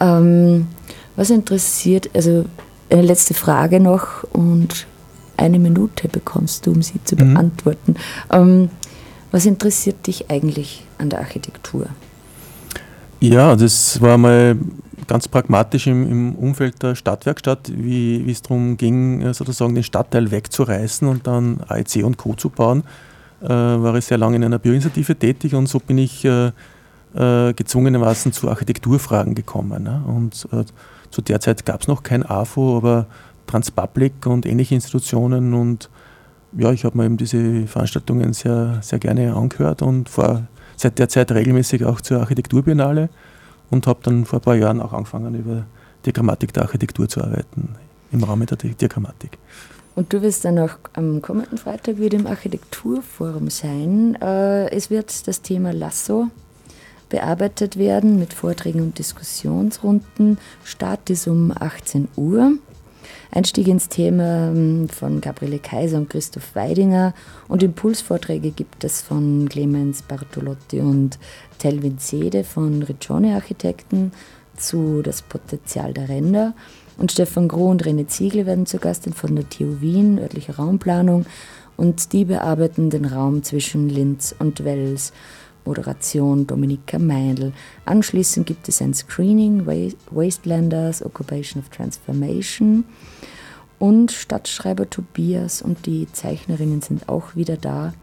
Ähm, 0.01 0.67
was 1.15 1.31
interessiert, 1.31 2.11
also 2.13 2.45
eine 2.91 3.03
letzte 3.03 3.35
Frage 3.35 3.79
noch 3.79 4.25
und 4.33 4.89
eine 5.37 5.61
Minute 5.61 6.09
bekommst 6.09 6.67
du, 6.67 6.73
um 6.73 6.83
sie 6.83 6.99
zu 7.05 7.15
mhm. 7.15 7.35
beantworten. 7.35 7.95
Ähm, 8.33 8.71
was 9.31 9.47
interessiert 9.47 10.05
dich 10.09 10.29
eigentlich 10.29 10.85
an 10.99 11.11
der 11.11 11.21
Architektur? 11.21 11.87
Ja, 13.21 13.55
das 13.55 14.01
war 14.01 14.19
mal 14.19 14.57
ganz 15.07 15.29
pragmatisch 15.29 15.87
im, 15.87 16.11
im 16.11 16.35
Umfeld 16.35 16.83
der 16.83 16.97
Stadtwerkstatt, 16.97 17.71
wie, 17.73 18.27
wie 18.27 18.33
es 18.33 18.43
darum 18.43 18.77
ging, 18.77 19.33
sozusagen 19.33 19.77
den 19.77 19.85
Stadtteil 19.85 20.33
wegzureißen 20.33 21.07
und 21.07 21.29
dann 21.29 21.61
AEC 21.69 22.03
und 22.03 22.17
Co. 22.17 22.35
zu 22.35 22.49
bauen, 22.49 22.83
war 23.49 23.95
ich 23.97 24.05
sehr 24.05 24.19
lange 24.19 24.37
in 24.37 24.45
einer 24.45 24.59
Bioinitiative 24.59 25.17
tätig 25.17 25.55
und 25.55 25.67
so 25.67 25.79
bin 25.79 25.99
ich 25.99 26.25
äh, 26.25 26.53
äh, 27.15 27.53
gezwungenermaßen 27.55 28.33
zu 28.33 28.49
Architekturfragen 28.49 29.35
gekommen. 29.35 29.83
Ne? 29.83 30.03
Und 30.07 30.47
äh, 30.53 30.65
zu 31.11 31.23
der 31.23 31.41
Zeit 31.41 31.65
gab 31.67 31.83
es 31.83 31.89
noch 31.89 32.03
kein 32.03 32.25
AFO, 32.25 32.77
aber 32.77 33.07
Transpublic 33.47 34.27
und 34.27 34.47
ähnliche 34.47 34.75
Institutionen 34.75 35.55
und 35.55 35.91
ja, 36.53 36.73
ich 36.73 36.85
habe 36.85 36.99
mir 36.99 37.05
eben 37.05 37.17
diese 37.17 37.67
Veranstaltungen 37.67 38.33
sehr, 38.33 38.79
sehr 38.83 38.99
gerne 38.99 39.35
angehört 39.35 39.83
und 39.83 40.09
vor, 40.09 40.43
seit 40.77 40.99
der 40.99 41.09
Zeit 41.09 41.31
regelmäßig 41.31 41.85
auch 41.85 42.01
zur 42.01 42.21
Architekturbiennale 42.21 43.09
und 43.71 43.87
habe 43.87 44.01
dann 44.03 44.25
vor 44.25 44.41
ein 44.41 44.43
paar 44.43 44.57
Jahren 44.57 44.81
auch 44.81 44.93
angefangen, 44.93 45.35
über 45.35 45.65
die 46.05 46.13
Grammatik 46.13 46.53
der 46.53 46.65
Architektur 46.65 47.09
zu 47.09 47.23
arbeiten, 47.23 47.77
im 48.11 48.25
Rahmen 48.25 48.47
der 48.47 48.57
Diagrammatik. 48.57 49.39
Und 49.95 50.13
du 50.13 50.23
wirst 50.23 50.45
dann 50.45 50.59
auch 50.59 50.77
am 50.95 51.21
kommenden 51.21 51.59
Freitag 51.59 51.99
wieder 51.99 52.19
im 52.19 52.27
Architekturforum 52.27 53.51
sein. 53.51 54.17
Äh, 54.21 54.71
es 54.71 54.91
wird 54.91 55.27
das 55.27 55.43
Thema 55.43 55.73
Lasso 55.73 56.29
bearbeitet 57.09 57.77
werden 57.77 58.19
mit 58.19 58.33
Vorträgen 58.33 58.81
und 58.81 58.99
Diskussionsrunden. 58.99 60.39
Start 60.65 61.11
ist 61.11 61.27
um 61.27 61.53
18 61.55 62.09
Uhr. 62.17 62.53
Einstieg 63.33 63.69
ins 63.69 63.89
Thema 63.89 64.49
ähm, 64.49 64.89
von 64.89 65.21
Gabriele 65.21 65.59
Kaiser 65.59 65.99
und 65.99 66.11
Christoph 66.11 66.55
Weidinger 66.55 67.15
und 67.49 67.63
Impulsvorträge 67.63 68.51
gibt 68.51 68.83
es 68.85 69.03
von 69.03 69.49
Clemens 69.49 70.03
Bartolotti 70.03 70.81
und 70.81 71.19
Telvin 71.59 71.99
Sede 71.99 72.45
von 72.45 72.83
Riccione 72.83 73.35
Architekten 73.35 74.13
zu 74.57 75.03
Das 75.03 75.23
Potenzial 75.23 75.93
der 75.93 76.09
Ränder. 76.09 76.55
Und 77.01 77.11
Stefan 77.13 77.49
Groh 77.49 77.71
und 77.71 77.83
René 77.87 78.07
Ziegel 78.09 78.45
werden 78.45 78.67
zu 78.67 78.77
Gast 78.77 79.09
von 79.15 79.35
der 79.35 79.49
TU 79.49 79.81
Wien, 79.81 80.19
örtliche 80.19 80.57
Raumplanung. 80.57 81.25
Und 81.79 82.13
die 82.13 82.27
bearbeiten 82.27 82.91
den 82.91 83.07
Raum 83.07 83.43
zwischen 83.43 83.89
Linz 83.89 84.35
und 84.39 84.65
Wels. 84.65 85.15
Moderation 85.65 86.47
Dominika 86.47 86.99
Meindl. 86.99 87.55
Anschließend 87.87 88.47
gibt 88.47 88.69
es 88.69 88.83
ein 88.83 88.93
Screening, 88.93 89.67
Wastelanders, 90.11 91.03
Occupation 91.03 91.63
of 91.63 91.71
Transformation. 91.71 92.85
Und 93.79 94.13
Stadtschreiber 94.13 94.91
Tobias 94.91 95.63
und 95.63 95.87
die 95.87 96.07
Zeichnerinnen 96.13 96.83
sind 96.83 97.09
auch 97.09 97.35
wieder 97.35 97.57
da. 97.57 97.95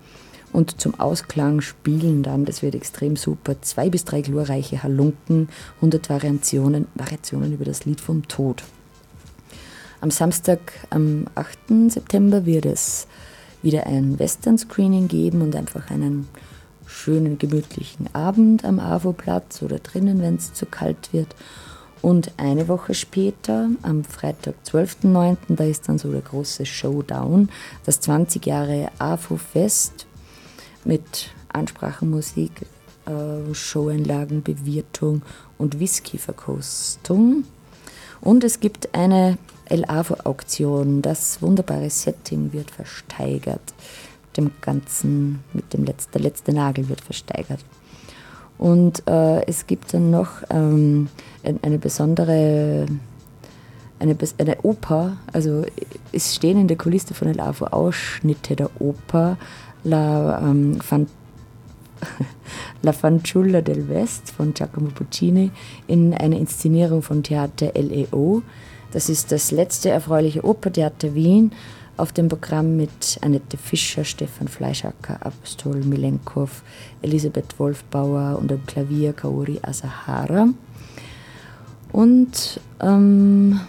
Und 0.54 0.82
zum 0.82 1.00
Ausklang 1.00 1.62
spielen 1.62 2.24
dann, 2.24 2.46
das 2.46 2.64
wird 2.64 2.74
extrem 2.74 3.16
super, 3.16 3.62
zwei 3.62 3.92
bis 3.92 4.06
drei 4.06 4.22
glorreiche 4.22 4.82
Halunken, 4.82 5.50
100 5.76 6.10
Variationen, 6.10 6.88
Variationen 6.96 7.54
über 7.54 7.66
das 7.66 7.86
Lied 7.86 8.02
vom 8.02 8.28
Tod. 8.28 8.64
Am 10.00 10.12
Samstag, 10.12 10.60
am 10.92 11.26
8. 11.34 11.90
September, 11.90 12.46
wird 12.46 12.68
es 12.68 13.08
wieder 13.64 13.88
ein 13.88 14.20
Western-Screening 14.20 15.08
geben 15.08 15.42
und 15.42 15.56
einfach 15.56 15.90
einen 15.90 16.28
schönen, 16.86 17.40
gemütlichen 17.40 18.08
Abend 18.14 18.64
am 18.64 18.80
AWO-Platz 18.80 19.64
oder 19.64 19.80
drinnen, 19.80 20.22
wenn 20.22 20.36
es 20.36 20.54
zu 20.54 20.68
kalt 20.68 21.14
wird. 21.14 21.36
Und 22.04 22.32
eine 22.38 22.68
Woche 22.68 22.94
später, 22.94 23.70
am 23.82 24.04
Freitag, 24.04 24.54
12.09., 24.66 25.38
da 25.50 25.64
ist 25.64 25.90
dann 25.90 25.98
so 25.98 26.12
der 26.12 26.22
große 26.22 26.68
Showdown, 26.68 27.50
das 27.84 28.00
20 28.00 28.46
Jahre 28.46 28.92
AFO-Fest 29.00 30.06
mit 30.86 31.32
Ansprachenmusik, 31.50 32.52
äh, 33.08 33.54
Showeinlagen, 33.54 34.44
Bewirtung 34.44 35.24
und 35.58 35.80
Whisky-Verkostung. 35.80 37.46
Und 38.22 38.44
es 38.44 38.60
gibt 38.60 38.94
eine 38.94 39.40
El-AFO-Auktion. 39.70 41.02
Das 41.02 41.42
wunderbare 41.42 41.90
Setting 41.90 42.54
wird 42.54 42.72
versteigert 42.72 43.74
dem 44.38 44.52
Ganzen, 44.62 45.44
mit 45.54 45.74
dem 45.74 45.84
letzten, 45.84 46.12
der 46.14 46.22
letzte 46.22 46.54
Nagel 46.54 46.90
wird 46.90 47.02
versteigert. 47.02 47.60
Und 48.58 49.08
äh, 49.08 49.46
es 49.46 49.68
gibt 49.68 49.94
dann 49.94 50.10
noch 50.10 50.42
ähm, 50.50 51.10
eine 51.62 51.78
besondere, 51.78 52.88
eine, 54.00 54.18
eine 54.38 54.58
Oper, 54.64 55.18
also 55.32 55.64
es 56.12 56.36
stehen 56.36 56.60
in 56.60 56.68
der 56.68 56.78
Kulisse 56.78 57.14
von 57.14 57.28
El 57.28 57.40
Ausschnitte 57.40 58.56
der 58.56 58.70
Oper 58.82 59.38
La, 59.84 60.40
ähm, 60.40 60.80
Fan, 60.82 61.08
La 62.82 62.94
Fanciulla 62.94 63.62
del 63.62 63.88
West 63.90 64.32
von 64.32 64.54
Giacomo 64.54 64.90
Puccini 64.90 65.52
in 65.88 66.14
einer 66.14 66.38
Inszenierung 66.38 67.02
von 67.02 67.24
Theater 67.24 67.72
LEO. 67.76 68.42
Das 68.91 69.10
ist 69.10 69.32
das 69.32 69.52
letzte 69.52 69.89
erfreuliche 69.89 70.43
Opertheater 70.43 71.13
Wien 71.13 71.52
auf 71.97 72.12
dem 72.12 72.30
Programm 72.30 72.78
mit 72.78 73.17
Annette 73.21 73.58
Fischer, 73.58 74.04
Stefan 74.04 74.47
Fleischacker, 74.47 75.17
Apostol 75.26 75.78
Milenkov, 75.78 76.62
Elisabeth 77.02 77.60
Wolfbauer 77.60 78.38
und 78.39 78.52
am 78.52 78.65
Klavier 78.65 79.13
Kaori 79.13 79.60
Asahara. 79.63 80.50
Und 81.91 82.60
ähm, 82.80 83.60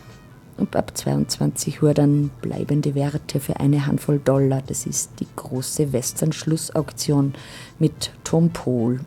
ab 0.73 0.97
22 0.97 1.83
Uhr 1.83 1.95
dann 1.95 2.31
bleibende 2.43 2.95
Werte 2.95 3.41
für 3.41 3.59
eine 3.61 3.87
Handvoll 3.87 4.19
Dollar. 4.19 4.63
Das 4.67 4.87
ist 4.87 5.13
die 5.21 5.27
große 5.37 5.93
Western-Schlussauktion 5.93 7.35
mit 7.79 8.13
Tom 8.25 8.51
Pohl. 8.51 9.01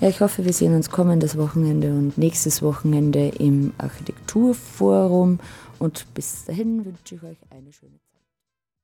Ja, 0.00 0.10
ich 0.10 0.20
hoffe, 0.20 0.44
wir 0.44 0.52
sehen 0.52 0.74
uns 0.74 0.90
kommendes 0.90 1.38
Wochenende 1.38 1.88
und 1.88 2.18
nächstes 2.18 2.60
Wochenende 2.60 3.28
im 3.28 3.72
Architekturforum. 3.78 5.40
Und 5.78 6.06
bis 6.12 6.44
dahin 6.44 6.84
wünsche 6.84 7.14
ich 7.14 7.22
euch 7.22 7.38
eine 7.50 7.72
schöne 7.72 7.98